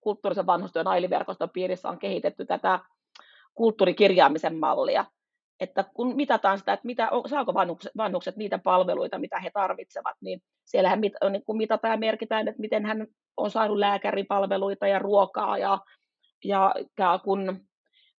kulttuurisen 0.00 0.46
vanhustyön 0.46 0.86
ailiverkoston 0.86 1.50
piirissä 1.50 1.88
on 1.88 1.98
kehitetty 1.98 2.46
tätä 2.46 2.80
kulttuurikirjaamisen 3.54 4.58
mallia, 4.58 5.04
että 5.60 5.84
kun 5.94 6.16
mitataan 6.16 6.58
sitä, 6.58 6.72
että 6.72 6.86
mitä, 6.86 7.10
saako 7.26 7.54
vanhukset, 7.54 7.92
vanhukset 7.96 8.36
niitä 8.36 8.58
palveluita, 8.58 9.18
mitä 9.18 9.40
he 9.40 9.50
tarvitsevat, 9.50 10.16
niin 10.20 10.42
siellähän 10.64 11.00
mit, 11.00 11.12
niin 11.30 11.44
kun 11.44 11.56
mitataan 11.56 11.92
ja 11.92 11.98
merkitään, 11.98 12.48
että 12.48 12.60
miten 12.60 12.86
hän 12.86 13.06
on 13.36 13.50
saanut 13.50 13.78
lääkäripalveluita 13.78 14.86
ja 14.86 14.98
ruokaa 14.98 15.58
ja, 15.58 15.78
ja, 16.44 16.74
ja 16.98 17.20
kun, 17.24 17.60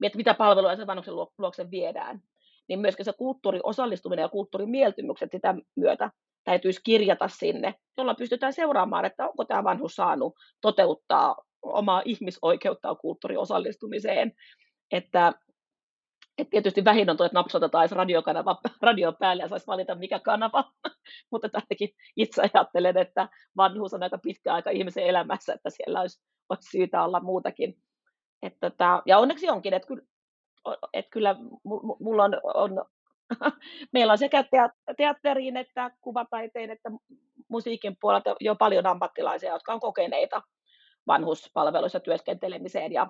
että 0.03 0.17
mitä 0.17 0.33
palveluja 0.33 0.75
se 0.75 0.87
vanhuksen 0.87 1.15
luokse 1.15 1.71
viedään. 1.71 2.21
Niin 2.69 2.79
myöskin 2.79 3.05
se 3.05 3.13
kulttuuriosallistuminen 3.13 4.23
ja 4.23 4.29
kulttuurimieltymykset 4.29 5.31
sitä 5.31 5.55
myötä 5.75 6.11
täytyisi 6.43 6.81
kirjata 6.83 7.27
sinne, 7.27 7.75
jolla 7.97 8.15
pystytään 8.15 8.53
seuraamaan, 8.53 9.05
että 9.05 9.27
onko 9.27 9.45
tämä 9.45 9.63
vanhus 9.63 9.95
saanut 9.95 10.33
toteuttaa 10.61 11.35
omaa 11.61 12.01
ihmisoikeutta 12.05 12.95
kulttuuriosallistumiseen. 12.95 14.31
Että 14.91 15.33
et 16.37 16.49
tietysti 16.49 16.85
vähin 16.85 17.09
on 17.09 17.17
tuo, 17.17 17.25
että 17.25 17.37
napsotetaan 17.37 17.89
radiokanava 17.91 18.57
radio 18.81 19.13
päälle 19.13 19.43
ja 19.43 19.49
saisi 19.49 19.67
valita 19.67 19.95
mikä 19.95 20.19
kanava, 20.19 20.63
mutta 21.31 21.49
ainakin 21.53 21.89
itse 22.15 22.41
ajattelen, 22.41 22.97
että 22.97 23.29
vanhuus 23.57 23.93
on 23.93 24.03
aika 24.03 24.17
pitkä 24.17 24.53
aika 24.53 24.69
ihmisen 24.69 25.03
elämässä, 25.03 25.53
että 25.53 25.69
siellä 25.69 26.01
olisi, 26.01 26.21
olisi 26.49 26.69
syytä 26.69 27.03
olla 27.03 27.19
muutakin. 27.19 27.77
Että 28.41 28.69
tämä, 28.69 29.01
ja 29.05 29.17
onneksi 29.19 29.49
onkin, 29.49 29.73
että 29.73 29.87
kyllä, 29.87 30.03
että 30.93 31.09
kyllä 31.09 31.35
mulla 31.99 32.23
on, 32.23 32.41
on 32.43 32.85
meillä 33.93 34.11
on 34.11 34.17
sekä 34.17 34.43
teatteriin 34.97 35.57
että 35.57 35.91
kuvataiteen 36.01 36.71
että 36.71 36.89
musiikin 37.47 37.97
puolelta 38.01 38.35
jo 38.39 38.55
paljon 38.55 38.85
ammattilaisia, 38.85 39.53
jotka 39.53 39.73
on 39.73 39.79
kokeneita 39.79 40.41
vanhuspalveluissa 41.07 41.99
työskentelemiseen 41.99 42.91
ja 42.91 43.07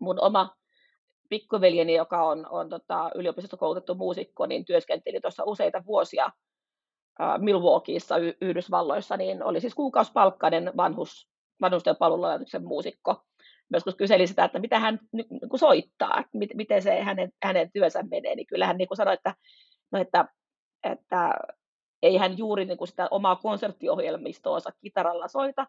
mun 0.00 0.20
oma 0.20 0.56
pikkuveljeni, 1.32 1.94
joka 1.94 2.22
on, 2.22 2.46
on 2.50 2.68
tota, 2.68 3.10
yliopistosta 3.14 3.56
koulutettu 3.56 3.94
muusikko, 3.94 4.46
niin 4.46 4.64
työskenteli 4.64 5.20
tuossa 5.20 5.44
useita 5.44 5.82
vuosia 5.86 6.24
äh, 7.20 7.38
Milwaukeeissa 7.38 8.16
y- 8.16 8.36
Yhdysvalloissa, 8.40 9.16
niin 9.16 9.42
oli 9.42 9.60
siis 9.60 9.74
kuukausipalkkainen 9.74 10.72
vanhus, 10.76 11.28
vanhusten 11.60 11.96
palvelulaitoksen 11.96 12.64
muusikko. 12.64 13.22
Myös 13.70 13.84
kun 13.84 13.96
kyseli 13.96 14.26
sitä, 14.26 14.44
että 14.44 14.58
mitä 14.58 14.78
hän 14.78 14.98
niin 15.12 15.26
kuin 15.50 15.60
soittaa, 15.60 16.24
mit, 16.34 16.50
miten 16.54 16.82
se 16.82 17.00
hänen, 17.00 17.30
hänen 17.42 17.70
työnsä 17.72 18.02
menee, 18.02 18.34
niin 18.34 18.46
kyllä 18.46 18.66
hän 18.66 18.76
niin 18.76 18.88
kuin 18.88 18.96
sanoi, 18.96 19.14
että, 19.14 19.34
no, 19.92 20.00
että, 20.00 20.24
että 20.84 21.34
ei 22.02 22.16
hän 22.16 22.38
juuri 22.38 22.64
niin 22.64 22.78
kuin 22.78 22.88
sitä 22.88 23.08
omaa 23.10 23.36
konserttiohjelmistoonsa 23.36 24.70
kitaralla 24.80 25.28
soita, 25.28 25.66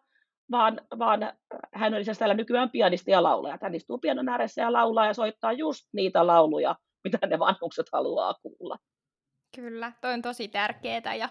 vaan, 0.50 0.80
vaan 0.98 1.32
hän 1.74 1.94
oli 1.94 2.04
siis 2.04 2.18
täällä 2.18 2.34
nykyään 2.34 2.70
pianisti 2.70 3.10
ja 3.10 3.22
laulaja. 3.22 3.58
Hän 3.62 3.74
istuu 3.74 3.98
pianon 3.98 4.28
ääressä 4.28 4.62
ja 4.62 4.72
laulaa 4.72 5.06
ja 5.06 5.14
soittaa 5.14 5.52
just 5.52 5.84
niitä 5.92 6.26
lauluja, 6.26 6.76
mitä 7.04 7.26
ne 7.26 7.38
vanhukset 7.38 7.86
haluaa 7.92 8.34
kuulla. 8.34 8.78
Kyllä, 9.54 9.92
toi 10.00 10.12
on 10.12 10.22
tosi 10.22 10.48
tärkeää 10.48 11.14
ja 11.14 11.28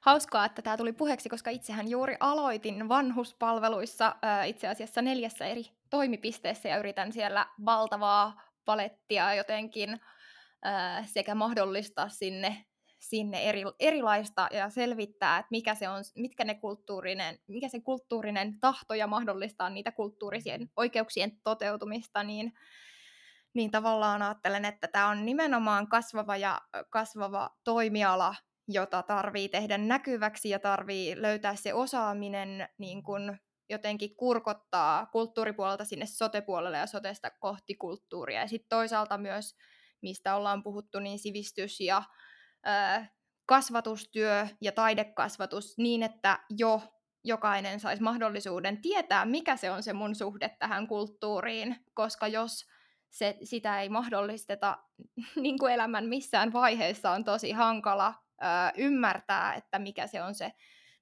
hauskaa, 0.00 0.44
että 0.44 0.62
tämä 0.62 0.76
tuli 0.76 0.92
puheeksi, 0.92 1.28
koska 1.28 1.50
itsehän 1.50 1.90
juuri 1.90 2.16
aloitin 2.20 2.88
vanhuspalveluissa 2.88 4.16
itse 4.46 4.68
asiassa 4.68 5.02
neljässä 5.02 5.46
eri 5.46 5.62
toimipisteessä 5.90 6.68
ja 6.68 6.78
yritän 6.78 7.12
siellä 7.12 7.46
valtavaa 7.64 8.42
palettia 8.64 9.34
jotenkin 9.34 10.00
sekä 11.04 11.34
mahdollistaa 11.34 12.08
sinne 12.08 12.64
sinne 13.08 13.48
eri, 13.48 13.62
erilaista 13.80 14.48
ja 14.52 14.70
selvittää, 14.70 15.38
että 15.38 15.48
mikä 15.50 15.74
se 15.74 15.88
on, 15.88 16.04
mitkä 16.16 16.44
ne 16.44 16.54
kulttuurinen, 16.54 17.38
mikä 17.46 17.68
se 17.68 17.80
kulttuurinen 17.80 18.60
tahto 18.60 18.94
ja 18.94 19.06
mahdollistaa 19.06 19.70
niitä 19.70 19.92
kulttuurisien 19.92 20.70
oikeuksien 20.76 21.40
toteutumista, 21.44 22.22
niin, 22.22 22.52
niin 23.54 23.70
tavallaan 23.70 24.22
ajattelen, 24.22 24.64
että 24.64 24.88
tämä 24.88 25.08
on 25.08 25.26
nimenomaan 25.26 25.88
kasvava 25.88 26.36
ja 26.36 26.60
kasvava 26.90 27.50
toimiala, 27.64 28.34
jota 28.68 29.02
tarvii 29.02 29.48
tehdä 29.48 29.78
näkyväksi 29.78 30.48
ja 30.48 30.58
tarvii 30.58 31.22
löytää 31.22 31.56
se 31.56 31.74
osaaminen 31.74 32.68
niin 32.78 33.02
kun 33.02 33.36
jotenkin 33.70 34.16
kurkottaa 34.16 35.06
kulttuuripuolelta 35.06 35.84
sinne 35.84 36.06
sotepuolelle 36.06 36.78
ja 36.78 36.86
sotesta 36.86 37.30
kohti 37.30 37.74
kulttuuria. 37.74 38.40
Ja 38.40 38.48
sitten 38.48 38.68
toisaalta 38.68 39.18
myös, 39.18 39.54
mistä 40.02 40.36
ollaan 40.36 40.62
puhuttu, 40.62 40.98
niin 40.98 41.18
sivistys 41.18 41.80
ja 41.80 42.02
kasvatustyö 43.46 44.46
ja 44.60 44.72
taidekasvatus 44.72 45.78
niin, 45.78 46.02
että 46.02 46.38
jo 46.50 46.82
jokainen 47.24 47.80
saisi 47.80 48.02
mahdollisuuden 48.02 48.82
tietää, 48.82 49.24
mikä 49.24 49.56
se 49.56 49.70
on 49.70 49.82
se 49.82 49.92
mun 49.92 50.14
suhde 50.14 50.48
tähän 50.58 50.86
kulttuuriin, 50.86 51.76
koska 51.94 52.28
jos 52.28 52.66
se, 53.10 53.38
sitä 53.42 53.80
ei 53.80 53.88
mahdollisteta 53.88 54.78
niin 55.42 55.58
kuin 55.58 55.72
elämän 55.72 56.06
missään 56.06 56.52
vaiheessa, 56.52 57.10
on 57.10 57.24
tosi 57.24 57.52
hankala 57.52 58.14
ö, 58.42 58.46
ymmärtää, 58.76 59.54
että 59.54 59.78
mikä 59.78 60.06
se 60.06 60.22
on 60.22 60.34
se, 60.34 60.52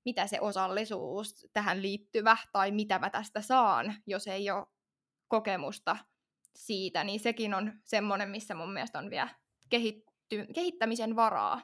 mitä 0.05 0.27
se 0.27 0.41
osallisuus 0.41 1.47
tähän 1.53 1.83
liittyvä, 1.83 2.37
tai 2.53 2.71
mitä 2.71 2.99
mä 2.99 3.11
tästä 3.11 3.41
saan, 3.41 3.95
jos 4.07 4.27
ei 4.27 4.51
ole 4.51 4.67
kokemusta 5.29 5.97
siitä, 6.55 7.05
niin 7.05 7.21
sekin 7.21 7.55
on 7.55 7.73
semmoinen, 7.85 8.31
missä 8.31 8.55
mun 8.55 8.73
mielestä 8.73 8.99
on 8.99 9.11
vielä 9.11 9.29
kehittynyt 10.29 10.55
kehittämisen 10.55 11.17
varaa. 11.17 11.61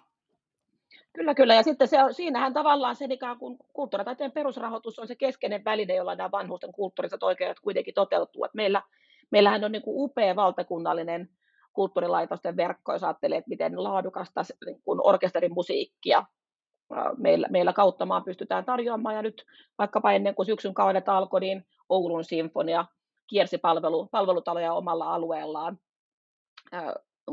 Kyllä, 1.12 1.34
kyllä. 1.34 1.54
Ja 1.54 1.62
sitten 1.62 1.88
se 1.88 1.96
siinähän 2.10 2.52
tavallaan 2.52 2.96
se 2.96 3.06
ikään 3.10 3.38
kuin 3.38 3.58
kulttuuritaiteen 3.72 4.32
perusrahoitus 4.32 4.98
on 4.98 5.08
se 5.08 5.14
keskeinen 5.14 5.64
väline, 5.64 5.94
jolla 5.94 6.14
nämä 6.14 6.30
vanhusten 6.30 6.72
kulttuuriset 6.72 7.22
oikeudet 7.22 7.60
kuitenkin 7.60 7.94
toteutuu. 7.94 8.44
Et 8.44 8.54
meillä, 8.54 8.82
meillähän 9.30 9.64
on 9.64 9.72
niin 9.72 9.82
kuin 9.82 10.04
upea 10.04 10.36
valtakunnallinen 10.36 11.28
kulttuurilaitosten 11.72 12.56
verkko, 12.56 12.92
jos 12.92 13.04
ajattelee, 13.04 13.38
että 13.38 13.48
miten 13.48 13.84
laadukasta 13.84 14.42
niin 14.66 14.82
kuin 14.84 15.00
orkesterin 15.04 15.54
musiikkia 15.54 16.24
meillä, 17.16 17.48
meillä 17.50 17.72
kautta 17.72 18.06
maan 18.06 18.24
pystytään 18.24 18.64
tarjoamaan. 18.64 19.14
Ja 19.14 19.22
nyt 19.22 19.44
vaikkapa 19.78 20.12
ennen 20.12 20.34
kuin 20.34 20.46
syksyn 20.46 20.74
kaudet 20.74 21.08
alkoi, 21.08 21.40
niin 21.40 21.66
Oulun 21.88 22.24
sinfonia 22.24 22.84
kiersi 23.26 23.58
palvelu, 23.58 24.06
palvelutaloja 24.06 24.72
omalla 24.72 25.14
alueellaan 25.14 25.78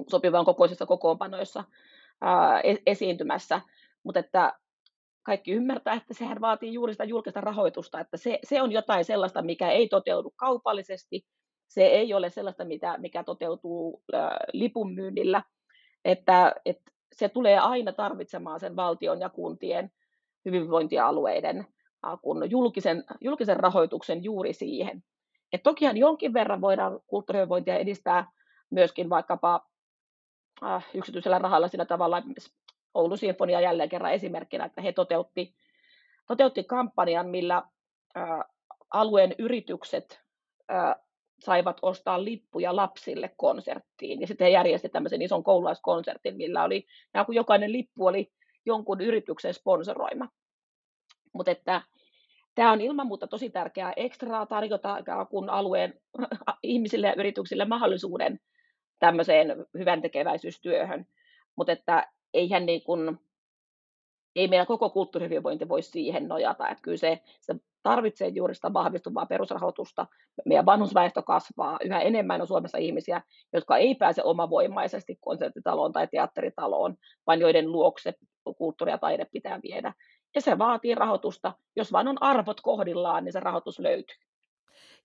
sopivan 0.09 0.45
kokoisissa 0.45 0.85
kokoonpanoissa 0.85 1.63
ää, 2.21 2.61
e-, 2.61 2.81
esiintymässä, 2.85 3.61
mutta 4.03 4.19
että 4.19 4.53
kaikki 5.23 5.51
ymmärtää, 5.51 5.93
että 5.93 6.13
sehän 6.13 6.41
vaatii 6.41 6.73
juuri 6.73 6.93
sitä 6.93 7.03
julkista 7.03 7.41
rahoitusta, 7.41 7.99
että 7.99 8.17
se, 8.17 8.39
se 8.43 8.61
on 8.61 8.71
jotain 8.71 9.05
sellaista, 9.05 9.41
mikä 9.41 9.71
ei 9.71 9.87
toteudu 9.87 10.33
kaupallisesti, 10.35 11.25
se 11.67 11.85
ei 11.85 12.13
ole 12.13 12.29
sellaista, 12.29 12.65
mitä, 12.65 12.97
mikä 12.97 13.23
toteutuu 13.23 14.03
ää, 14.13 14.37
lipunmyynnillä, 14.53 15.43
että, 16.05 16.55
että 16.65 16.91
se 17.15 17.29
tulee 17.29 17.59
aina 17.59 17.91
tarvitsemaan 17.91 18.59
sen 18.59 18.75
valtion 18.75 19.19
ja 19.19 19.29
kuntien 19.29 19.91
hyvinvointialueiden 20.45 21.67
kun 22.21 22.51
julkisen, 22.51 23.03
julkisen 23.21 23.57
rahoituksen 23.57 24.23
juuri 24.23 24.53
siihen. 24.53 25.03
Et 25.53 25.63
tokihan 25.63 25.97
jonkin 25.97 26.33
verran 26.33 26.61
voidaan 26.61 26.99
kulttuurihyvinvointia 27.07 27.77
edistää 27.77 28.31
myöskin 28.69 29.09
vaikkapa 29.09 29.65
äh, 30.63 30.85
yksityisellä 30.93 31.39
rahalla 31.39 31.67
sillä 31.67 31.85
tavalla, 31.85 32.23
Oulun 32.93 33.17
Sinfonia 33.17 33.61
jälleen 33.61 33.89
kerran 33.89 34.13
esimerkkinä, 34.13 34.65
että 34.65 34.81
he 34.81 34.91
toteutti, 34.91 35.55
toteutti 36.27 36.63
kampanjan, 36.63 37.29
millä 37.29 37.63
äh, 38.17 38.39
alueen 38.89 39.35
yritykset 39.37 40.21
äh, 40.71 40.95
saivat 41.39 41.77
ostaa 41.81 42.23
lippuja 42.23 42.75
lapsille 42.75 43.33
konserttiin. 43.37 44.21
Ja 44.21 44.27
sitten 44.27 44.45
he 44.45 44.51
järjestivät 44.51 44.91
tämmöisen 44.91 45.21
ison 45.21 45.43
koululaiskonsertin, 45.43 46.37
millä 46.37 46.63
oli, 46.63 46.85
kun 47.25 47.35
jokainen 47.35 47.71
lippu 47.71 48.05
oli 48.05 48.31
jonkun 48.65 49.01
yrityksen 49.01 49.53
sponsoroima. 49.53 50.27
Mutta 51.33 51.51
että 51.51 51.81
tämä 52.55 52.71
on 52.71 52.81
ilman 52.81 53.07
muuta 53.07 53.27
tosi 53.27 53.49
tärkeää 53.49 53.93
ekstraa 53.95 54.45
tarjota 54.45 54.97
kun 55.29 55.49
alueen 55.49 55.93
ihmisille 56.63 57.07
ja 57.07 57.15
yrityksille 57.17 57.65
mahdollisuuden 57.65 58.39
tämmöiseen 58.99 59.65
hyvän 59.77 60.01
tekeväisyystyöhön. 60.01 61.05
Mutta 61.55 61.71
että 61.71 62.07
eihän 62.33 62.65
niin 62.65 62.83
kuin, 62.83 63.19
ei 64.35 64.47
meidän 64.47 64.67
koko 64.67 64.89
kulttuurihyvinvointi 64.89 65.69
voi 65.69 65.81
siihen 65.81 66.27
nojata. 66.27 66.69
Että 66.69 66.81
kyllä 66.81 66.97
se, 66.97 67.19
se 67.41 67.55
tarvitsee 67.83 68.27
juuri 68.27 68.55
sitä 68.55 68.73
vahvistuvaa 68.73 69.25
perusrahoitusta. 69.25 70.07
Meidän 70.45 70.65
vanhusväestö 70.65 71.21
kasvaa. 71.21 71.77
Yhä 71.83 71.99
enemmän 71.99 72.41
on 72.41 72.47
Suomessa 72.47 72.77
ihmisiä, 72.77 73.21
jotka 73.53 73.77
ei 73.77 73.95
pääse 73.95 74.23
omavoimaisesti 74.23 75.17
konserttitaloon 75.21 75.91
tai 75.91 76.07
teatteritaloon, 76.07 76.95
vaan 77.27 77.39
joiden 77.39 77.71
luokse 77.71 78.13
kulttuuri 78.57 78.91
ja 78.91 78.97
taide 78.97 79.25
pitää 79.31 79.59
viedä. 79.63 79.93
Ja 80.35 80.41
se 80.41 80.57
vaatii 80.57 80.95
rahoitusta. 80.95 81.53
Jos 81.75 81.91
vain 81.91 82.07
on 82.07 82.23
arvot 82.23 82.61
kohdillaan, 82.61 83.23
niin 83.23 83.33
se 83.33 83.39
rahoitus 83.39 83.79
löytyy. 83.79 84.17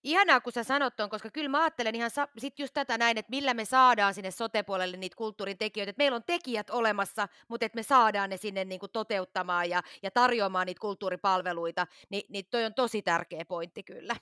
Ihanaa, 0.05 0.41
kun 0.41 0.53
sä 0.53 0.65
sanot 0.65 0.97
ton, 0.97 1.11
koska 1.11 1.31
kyllä 1.31 1.49
mä 1.49 1.63
ajattelen 1.63 1.95
ihan 1.95 2.11
sa- 2.11 2.29
sit 2.39 2.59
just 2.59 2.75
tätä 2.75 2.99
näin, 2.99 3.19
että 3.19 3.31
millä 3.31 3.55
me 3.55 3.65
saadaan 3.65 4.15
sinne 4.15 4.31
sotepuolelle 4.31 4.97
niitä 4.97 5.17
kulttuurin 5.17 5.59
tekijöitä. 5.59 5.91
Että 5.91 6.01
meillä 6.01 6.17
on 6.17 6.25
tekijät 6.27 6.71
olemassa, 6.71 7.29
mutta 7.49 7.67
että 7.67 7.77
me 7.77 7.83
saadaan 7.83 8.31
ne 8.31 8.37
sinne 8.37 8.65
niinku 8.65 8.89
toteuttamaan 8.89 9.71
ja, 9.71 9.83
ja 10.03 10.11
tarjoamaan 10.11 10.67
niitä 10.67 10.81
kulttuuripalveluita, 10.81 11.87
niin, 12.11 12.23
niin 12.29 12.45
toi 12.51 12.65
on 12.65 12.75
tosi 12.75 13.03
tärkeä 13.03 13.45
pointti 13.45 13.83
kyllä. 13.83 14.17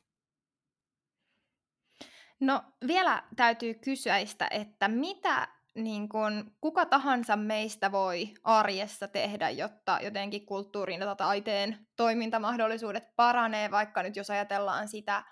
No 2.40 2.62
vielä 2.86 3.22
täytyy 3.36 3.74
kysyä, 3.74 4.18
että 4.50 4.88
mitä 4.88 5.48
niin 5.74 6.08
kun, 6.08 6.56
kuka 6.60 6.86
tahansa 6.86 7.36
meistä 7.36 7.92
voi 7.92 8.34
arjessa 8.44 9.08
tehdä, 9.08 9.50
jotta 9.50 9.98
jotenkin 10.02 10.46
kulttuurin 10.46 11.00
ja 11.00 11.14
taiteen 11.14 11.86
toimintamahdollisuudet 11.96 13.16
paranee, 13.16 13.70
vaikka 13.70 14.02
nyt 14.02 14.16
jos 14.16 14.30
ajatellaan 14.30 14.88
sitä 14.88 15.22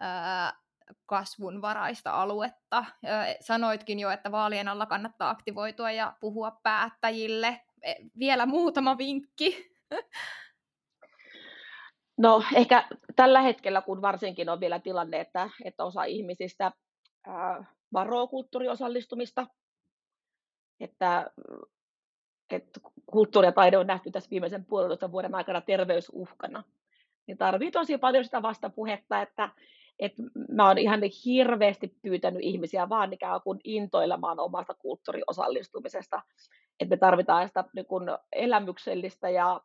ää, 0.00 0.52
kasvunvaraista 1.06 2.22
aluetta. 2.22 2.84
Sanoitkin 3.40 4.00
jo, 4.00 4.10
että 4.10 4.32
vaalien 4.32 4.68
alla 4.68 4.86
kannattaa 4.86 5.30
aktivoitua 5.30 5.90
ja 5.90 6.12
puhua 6.20 6.58
päättäjille. 6.62 7.60
E, 7.82 7.94
vielä 8.18 8.46
muutama 8.46 8.98
vinkki. 8.98 9.70
No 12.18 12.42
ehkä 12.54 12.88
tällä 13.16 13.40
hetkellä, 13.40 13.82
kun 13.82 14.02
varsinkin 14.02 14.48
on 14.48 14.60
vielä 14.60 14.78
tilanne, 14.78 15.20
että, 15.20 15.50
että 15.64 15.84
osa 15.84 16.04
ihmisistä 16.04 16.72
varoo 17.92 18.26
kulttuuriosallistumista, 18.26 19.46
että, 20.80 21.30
että 22.50 22.80
kulttuuri 23.06 23.48
ja 23.48 23.52
taide 23.52 23.78
on 23.78 23.86
nähty 23.86 24.10
tässä 24.10 24.30
viimeisen 24.30 24.64
puolentoista 24.64 25.12
vuoden 25.12 25.34
aikana 25.34 25.60
terveysuhkana, 25.60 26.64
niin 27.26 27.38
tarvii 27.38 27.70
tosi 27.70 27.98
paljon 27.98 28.24
sitä 28.24 28.42
vastapuhetta, 28.42 29.22
että, 29.22 29.48
että 29.98 30.22
mä 30.48 30.68
oon 30.68 30.78
ihan 30.78 31.00
hirveästi 31.24 31.94
pyytänyt 32.02 32.42
ihmisiä 32.42 32.88
vaan 32.88 33.12
ikään 33.12 33.40
kuin 33.40 33.60
intoilemaan 33.64 34.40
omasta 34.40 34.74
kulttuuriosallistumisesta, 34.74 36.22
että 36.80 36.94
me 36.94 36.96
tarvitaan 36.96 37.48
sitä 37.48 37.64
niin 37.74 37.86
kuin 37.86 38.04
elämyksellistä 38.32 39.30
ja 39.30 39.60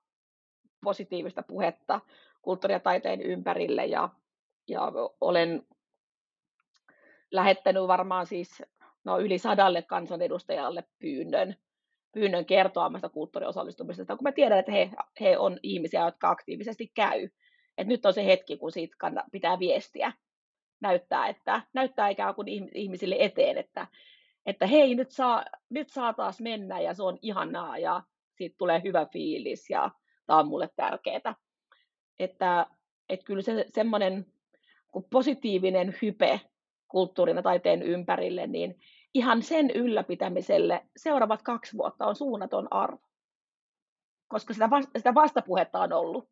positiivista 0.84 1.44
puhetta 1.44 2.02
kulttuuri- 2.42 2.74
ja 2.74 2.80
taiteen 2.80 3.22
ympärille 3.22 3.86
ja, 3.86 4.10
ja 4.68 4.92
olen 5.22 5.68
lähettänyt 7.32 7.88
varmaan 7.88 8.26
siis 8.26 8.64
no, 9.04 9.20
yli 9.20 9.38
sadalle 9.38 9.82
kansanedustajalle 9.82 10.84
pyynnön, 11.00 11.56
pyynnön 12.12 12.46
kertoa 12.46 12.86
omasta 12.86 13.10
kulttuuriosallistumisesta, 13.10 14.16
kun 14.16 14.24
mä 14.24 14.32
tiedän, 14.32 14.60
että 14.60 14.72
he, 14.72 14.90
he 15.22 15.38
on 15.38 15.60
ihmisiä, 15.64 16.06
jotka 16.06 16.30
aktiivisesti 16.30 16.92
käy. 16.96 17.30
Et 17.78 17.88
nyt 17.88 18.06
on 18.06 18.14
se 18.14 18.26
hetki, 18.26 18.58
kun 18.58 18.72
siitä 18.72 18.96
pitää 19.32 19.60
viestiä, 19.60 20.14
näyttää, 20.84 21.28
että, 21.28 21.62
näyttää 21.74 22.10
ikään 22.10 22.36
kuin 22.36 22.48
ihmisille 22.74 23.16
eteen, 23.20 23.58
että, 23.58 23.88
että 24.46 24.68
hei, 24.68 24.96
nyt 24.96 25.12
saa, 25.12 25.46
nyt 25.70 25.90
saa 25.90 26.14
taas 26.14 26.42
mennä 26.42 26.80
ja 26.80 26.94
se 26.94 27.04
on 27.04 27.20
ihanaa 27.22 27.78
ja 27.78 28.02
siitä 28.38 28.56
tulee 28.58 28.82
hyvä 28.84 29.06
fiilis 29.06 29.70
ja 29.70 29.92
tämä 30.26 30.40
on 30.40 30.48
mulle 30.48 30.70
tärkeää. 30.76 31.36
Että, 32.20 32.66
että 33.10 33.26
kyllä 33.26 33.42
se 33.42 33.66
semmoinen 33.68 34.26
positiivinen 35.10 35.96
hype 36.02 36.42
kulttuurin 36.88 37.36
ja 37.36 37.44
taiteen 37.44 37.82
ympärille, 37.82 38.48
niin 38.48 38.80
ihan 39.14 39.42
sen 39.42 39.70
ylläpitämiselle 39.70 40.86
seuraavat 40.98 41.42
kaksi 41.42 41.78
vuotta 41.78 42.06
on 42.06 42.16
suunnaton 42.16 42.68
arvo, 42.72 43.08
koska 44.28 44.54
sitä, 44.54 44.70
vasta, 44.70 44.92
sitä 45.00 45.14
vastapuhetta 45.14 45.80
on 45.80 45.94
ollut. 45.94 46.30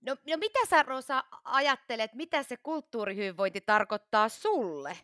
No, 0.00 0.16
no 0.26 0.36
mitä 0.36 0.58
sä 0.70 0.82
Rosa 0.82 1.24
ajattelet, 1.44 2.14
mitä 2.14 2.42
se 2.42 2.56
kulttuurihyvinvointi 2.56 3.60
tarkoittaa 3.60 4.28
sulle? 4.28 4.96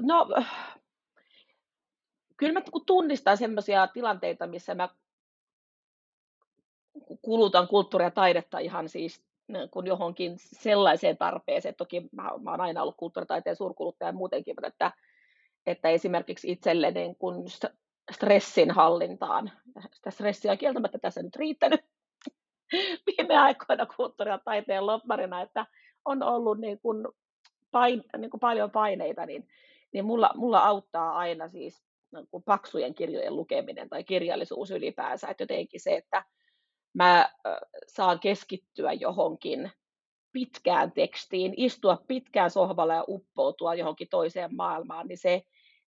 No, 0.00 0.28
kyllä 2.36 2.52
mä 2.52 2.62
tunnistan 2.86 3.36
sellaisia 3.36 3.86
tilanteita, 3.86 4.46
missä 4.46 4.74
mä 4.74 4.88
kulutan 7.22 7.68
kulttuuria 7.68 8.06
ja 8.06 8.10
taidetta 8.10 8.58
ihan 8.58 8.88
siis 8.88 9.26
kun 9.70 9.86
johonkin 9.86 10.32
sellaiseen 10.38 11.16
tarpeeseen. 11.16 11.74
Toki 11.74 12.08
mä, 12.12 12.22
mä 12.22 12.50
olen 12.50 12.60
aina 12.60 12.82
ollut 12.82 12.96
kulttuuritaiteen 12.96 13.56
suurkuluttaja 13.56 14.12
muutenkin, 14.12 14.54
mutta 14.56 14.68
että, 14.68 14.92
että 15.66 15.88
esimerkiksi 15.88 16.50
itselleni 16.50 17.14
kun 17.18 17.44
stressin 18.12 18.70
hallintaan, 18.70 19.52
sitä 19.92 20.10
stressiä 20.10 20.52
on 20.52 20.58
kieltämättä 20.58 20.98
tässä 20.98 21.22
nyt 21.22 21.36
riittänyt 21.36 21.80
viime 23.06 23.36
aikoina 23.36 23.86
kulttuuri- 23.86 24.30
ja 24.30 24.38
taiteen 24.44 24.86
lopparina, 24.86 25.42
että 25.42 25.66
on 26.04 26.22
ollut 26.22 26.58
niin 26.58 26.78
kuin 26.80 27.08
pain, 27.70 28.04
niin 28.18 28.30
kuin 28.30 28.40
paljon 28.40 28.70
paineita, 28.70 29.26
niin, 29.26 29.48
niin 29.92 30.04
mulla, 30.04 30.30
mulla 30.34 30.58
auttaa 30.58 31.16
aina 31.16 31.48
siis 31.48 31.84
niin 32.14 32.28
kuin 32.30 32.42
paksujen 32.42 32.94
kirjojen 32.94 33.36
lukeminen 33.36 33.88
tai 33.88 34.04
kirjallisuus 34.04 34.70
ylipäänsä, 34.70 35.28
että 35.28 35.42
jotenkin 35.42 35.80
se, 35.80 35.96
että 35.96 36.24
mä 36.94 37.30
saan 37.86 38.20
keskittyä 38.20 38.92
johonkin 38.92 39.70
pitkään 40.32 40.92
tekstiin, 40.92 41.54
istua 41.56 42.02
pitkään 42.06 42.50
sohvalla 42.50 42.94
ja 42.94 43.04
uppoutua 43.08 43.74
johonkin 43.74 44.08
toiseen 44.10 44.56
maailmaan, 44.56 45.06
niin 45.06 45.18
se, 45.18 45.42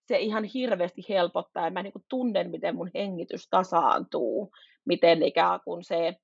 se 0.04 0.18
ihan 0.18 0.44
hirveästi 0.44 1.06
helpottaa. 1.08 1.64
Ja 1.64 1.70
mä 1.70 1.82
niin 1.82 1.92
kuin 1.92 2.04
tunnen, 2.08 2.50
miten 2.50 2.76
mun 2.76 2.90
hengitys 2.94 3.48
tasaantuu, 3.50 4.52
miten 4.84 5.22
ikään 5.22 5.60
kuin 5.64 5.84
se, 5.84 6.16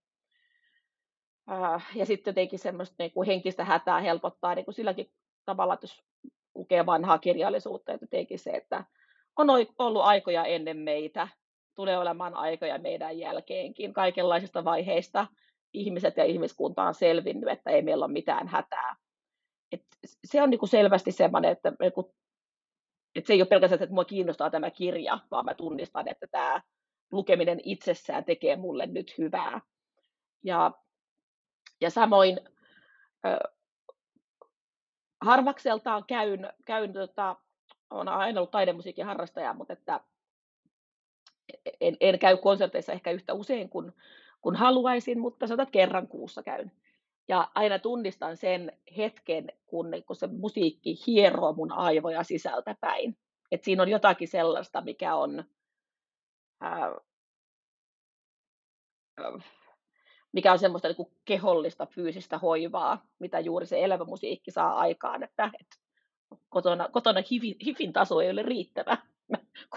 ja 1.95 2.07
sitten 2.07 2.33
jotenkin 2.33 2.59
semmoista 2.59 2.95
niin 2.99 3.13
kuin 3.13 3.27
henkistä 3.27 3.65
hätää 3.65 4.01
helpottaa 4.01 4.55
niin 4.55 4.65
kuin 4.65 4.75
silläkin 4.75 5.11
tavalla, 5.45 5.75
että 5.75 5.85
jos 5.85 6.03
lukee 6.55 6.87
vanhaa 6.87 7.19
kirjallisuutta, 7.19 7.93
että 7.93 8.05
jotenkin 8.05 8.39
se, 8.39 8.51
että 8.51 8.85
on 9.37 9.51
ollut 9.79 10.03
aikoja 10.03 10.45
ennen 10.45 10.77
meitä, 10.77 11.29
tulee 11.75 11.99
olemaan 11.99 12.35
aikoja 12.35 12.79
meidän 12.79 13.19
jälkeenkin. 13.19 13.93
Kaikenlaisista 13.93 14.65
vaiheista 14.65 15.27
ihmiset 15.73 16.17
ja 16.17 16.25
ihmiskunta 16.25 16.83
on 16.83 16.95
selvinnyt, 16.95 17.51
että 17.51 17.71
ei 17.71 17.83
meillä 17.83 18.05
ole 18.05 18.13
mitään 18.13 18.49
hätää. 18.49 18.97
Et 19.73 19.83
se 20.25 20.43
on 20.43 20.51
niinku 20.51 20.67
selvästi 20.67 21.13
sellainen, 21.13 21.53
että, 21.53 21.73
niinku, 21.81 22.15
että 23.15 23.27
se 23.27 23.33
ei 23.33 23.41
ole 23.41 23.49
pelkästään, 23.49 23.83
että 23.83 23.93
minua 23.93 24.05
kiinnostaa 24.05 24.51
tämä 24.51 24.71
kirja, 24.71 25.19
vaan 25.31 25.45
mä 25.45 25.55
tunnistan, 25.55 26.09
että 26.09 26.27
tämä 26.31 26.63
lukeminen 27.13 27.61
itsessään 27.65 28.25
tekee 28.25 28.57
mulle 28.57 28.87
nyt 28.87 29.19
hyvää. 29.19 29.61
Ja, 30.43 30.73
ja 31.81 31.91
samoin 31.91 32.41
äh, 33.27 33.39
harvakseltaan 35.21 36.05
käyn, 36.07 36.53
käyn 36.65 36.93
tota, 36.93 37.37
olen 37.91 38.09
aina 38.09 38.41
ollut 38.41 38.51
taidemusiikin 38.51 39.05
harrastaja, 39.05 39.55
mutta 39.55 39.73
että 39.73 40.01
en, 41.81 41.97
en 42.01 42.19
käy 42.19 42.37
konserteissa 42.37 42.93
ehkä 42.93 43.11
yhtä 43.11 43.35
usein 43.35 43.69
kuin, 43.69 43.93
kuin 44.41 44.57
haluaisin, 44.57 45.21
mutta 45.21 45.47
sanotaan, 45.47 45.73
kerran 45.73 46.09
kuussa 46.09 46.43
käyn. 46.43 46.73
Ja 47.29 47.51
aina 47.55 47.79
tunnistan 47.79 48.37
sen 48.37 48.79
hetken, 48.97 49.53
kun, 49.67 49.87
kun 50.07 50.17
se 50.17 50.27
musiikki 50.27 50.95
hieroo 51.07 51.53
mun 51.53 51.73
aivoja 51.73 52.23
sisältä 52.23 52.77
päin. 52.81 53.17
Et 53.51 53.65
siinä 53.65 53.83
on 53.83 53.89
jotakin 53.89 54.29
sellaista, 54.29 54.81
mikä 54.81 55.15
on, 55.15 55.45
ää, 56.61 57.01
mikä 60.35 60.53
on 60.53 60.59
semmoista 60.59 60.89
niin 60.89 60.97
kuin 60.97 61.13
kehollista, 61.25 61.87
fyysistä 61.87 62.39
hoivaa, 62.39 63.07
mitä 63.19 63.41
juuri 63.41 63.67
se 63.67 63.85
elävä 63.85 64.05
musiikki 64.05 64.51
saa 64.51 64.75
aikaan, 64.75 65.23
että, 65.23 65.51
että 65.61 65.77
kotona, 66.49 66.89
kotona 66.89 67.23
hifin, 67.31 67.57
hifin 67.65 67.93
taso 67.93 68.21
ei 68.21 68.31
ole 68.31 68.43
riittävä 68.43 68.97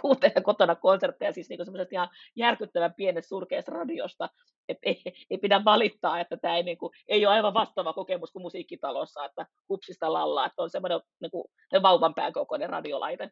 kuuntelen 0.02 0.44
kotona 0.44 0.76
konsertteja 0.76 1.34
siis 1.34 1.50
niin 1.50 1.66
semmoisesta 1.66 1.96
ihan 1.96 2.10
järkyttävän 2.36 2.94
pienestä 2.94 3.30
surkeasta 3.30 3.72
radiosta, 3.72 4.30
että 4.70 4.90
ei, 4.90 5.02
ei, 5.30 5.38
pidä 5.38 5.66
valittaa, 5.66 6.20
että 6.20 6.38
tämä 6.38 6.56
ei, 6.56 6.64
niin 6.64 6.78
kuin, 6.78 6.94
ei 7.08 7.26
ole 7.26 7.36
aivan 7.36 7.54
vastaava 7.54 7.94
kokemus 7.94 8.32
kuin 8.32 8.44
musiikkitalossa, 8.44 9.26
että 9.26 9.46
hupsista 9.70 10.14
lallaa, 10.14 10.46
että 10.46 10.62
on 10.62 10.70
semmoinen 10.70 11.00
niin 11.22 11.32
kuin, 11.32 11.44
vauvan 11.82 12.14
pään 12.14 12.34
kokoinen 12.34 12.70
radiolaite. 12.70 13.32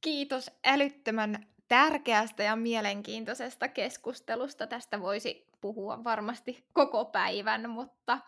Kiitos 0.00 0.50
älyttömän 0.64 1.53
tärkeästä 1.68 2.42
ja 2.42 2.56
mielenkiintoisesta 2.56 3.68
keskustelusta. 3.68 4.66
Tästä 4.66 5.00
voisi 5.00 5.46
puhua 5.60 6.04
varmasti 6.04 6.64
koko 6.72 7.04
päivän, 7.04 7.70
mutta 7.70 8.18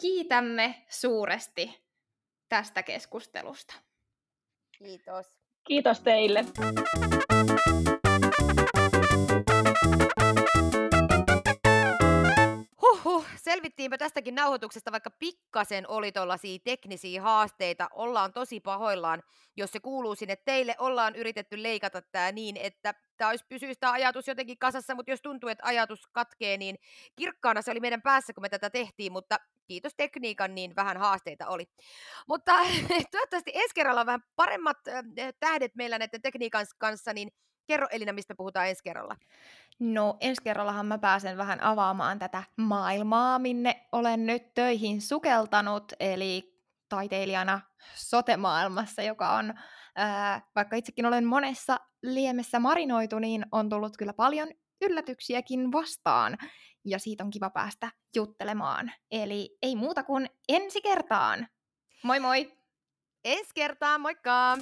kiitämme 0.00 0.84
suuresti 0.88 1.84
tästä 2.48 2.82
keskustelusta. 2.82 3.74
Kiitos. 4.78 5.26
Kiitos 5.64 6.00
teille. 6.00 6.44
Selvittiinpä 13.52 13.98
tästäkin 13.98 14.34
nauhoituksesta, 14.34 14.92
vaikka 14.92 15.10
pikkasen 15.10 15.88
oli 15.88 16.12
tuollaisia 16.12 16.58
teknisiä 16.64 17.22
haasteita. 17.22 17.88
Ollaan 17.92 18.32
tosi 18.32 18.60
pahoillaan, 18.60 19.22
jos 19.56 19.70
se 19.70 19.80
kuuluu 19.80 20.14
sinne 20.14 20.36
teille. 20.36 20.74
Ollaan 20.78 21.16
yritetty 21.16 21.62
leikata 21.62 22.02
tämä 22.02 22.32
niin, 22.32 22.56
että 22.56 22.94
tämä 23.16 23.30
olisi 23.30 23.44
pysyisi 23.48 23.80
tämä 23.80 23.92
ajatus 23.92 24.28
jotenkin 24.28 24.58
kasassa, 24.58 24.94
mutta 24.94 25.10
jos 25.10 25.22
tuntuu, 25.22 25.48
että 25.48 25.66
ajatus 25.66 26.06
katkee, 26.12 26.56
niin 26.56 26.76
kirkkaana 27.16 27.62
se 27.62 27.70
oli 27.70 27.80
meidän 27.80 28.02
päässä, 28.02 28.32
kun 28.32 28.42
me 28.42 28.48
tätä 28.48 28.70
tehtiin, 28.70 29.12
mutta 29.12 29.40
kiitos 29.66 29.94
tekniikan, 29.96 30.54
niin 30.54 30.76
vähän 30.76 30.96
haasteita 30.96 31.46
oli. 31.48 31.64
Mutta 32.28 32.52
toivottavasti 33.12 33.50
ensi 33.54 33.74
kerralla 33.74 34.00
on 34.00 34.06
vähän 34.06 34.24
paremmat 34.36 34.78
tähdet 35.40 35.74
meillä 35.74 35.98
näiden 35.98 36.22
tekniikan 36.22 36.66
kanssa, 36.78 37.12
niin 37.12 37.28
kerro 37.66 37.86
Elina, 37.90 38.12
mistä 38.12 38.34
puhutaan 38.34 38.68
ensi 38.68 38.82
kerralla. 38.82 39.16
No 39.78 40.16
ensi 40.20 40.42
kerrallahan 40.42 40.86
mä 40.86 40.98
pääsen 40.98 41.36
vähän 41.36 41.62
avaamaan 41.62 42.18
tätä 42.18 42.42
maailmaa, 42.56 43.38
minne 43.38 43.86
olen 43.92 44.26
nyt 44.26 44.54
töihin 44.54 45.00
sukeltanut, 45.00 45.92
eli 46.00 46.58
taiteilijana 46.88 47.60
sotemaailmassa, 47.94 49.02
joka 49.02 49.30
on, 49.30 49.54
ää, 49.96 50.42
vaikka 50.54 50.76
itsekin 50.76 51.06
olen 51.06 51.24
monessa 51.24 51.76
liemessä 52.02 52.58
marinoitu, 52.58 53.18
niin 53.18 53.46
on 53.52 53.68
tullut 53.68 53.96
kyllä 53.96 54.12
paljon 54.12 54.48
yllätyksiäkin 54.82 55.72
vastaan, 55.72 56.38
ja 56.84 56.98
siitä 56.98 57.24
on 57.24 57.30
kiva 57.30 57.50
päästä 57.50 57.90
juttelemaan. 58.16 58.92
Eli 59.10 59.58
ei 59.62 59.76
muuta 59.76 60.02
kuin 60.02 60.30
ensi 60.48 60.80
kertaan. 60.80 61.48
Moi 62.02 62.20
moi! 62.20 62.52
Ensi 63.24 63.50
kertaan, 63.54 64.00
moikka! 64.00 64.58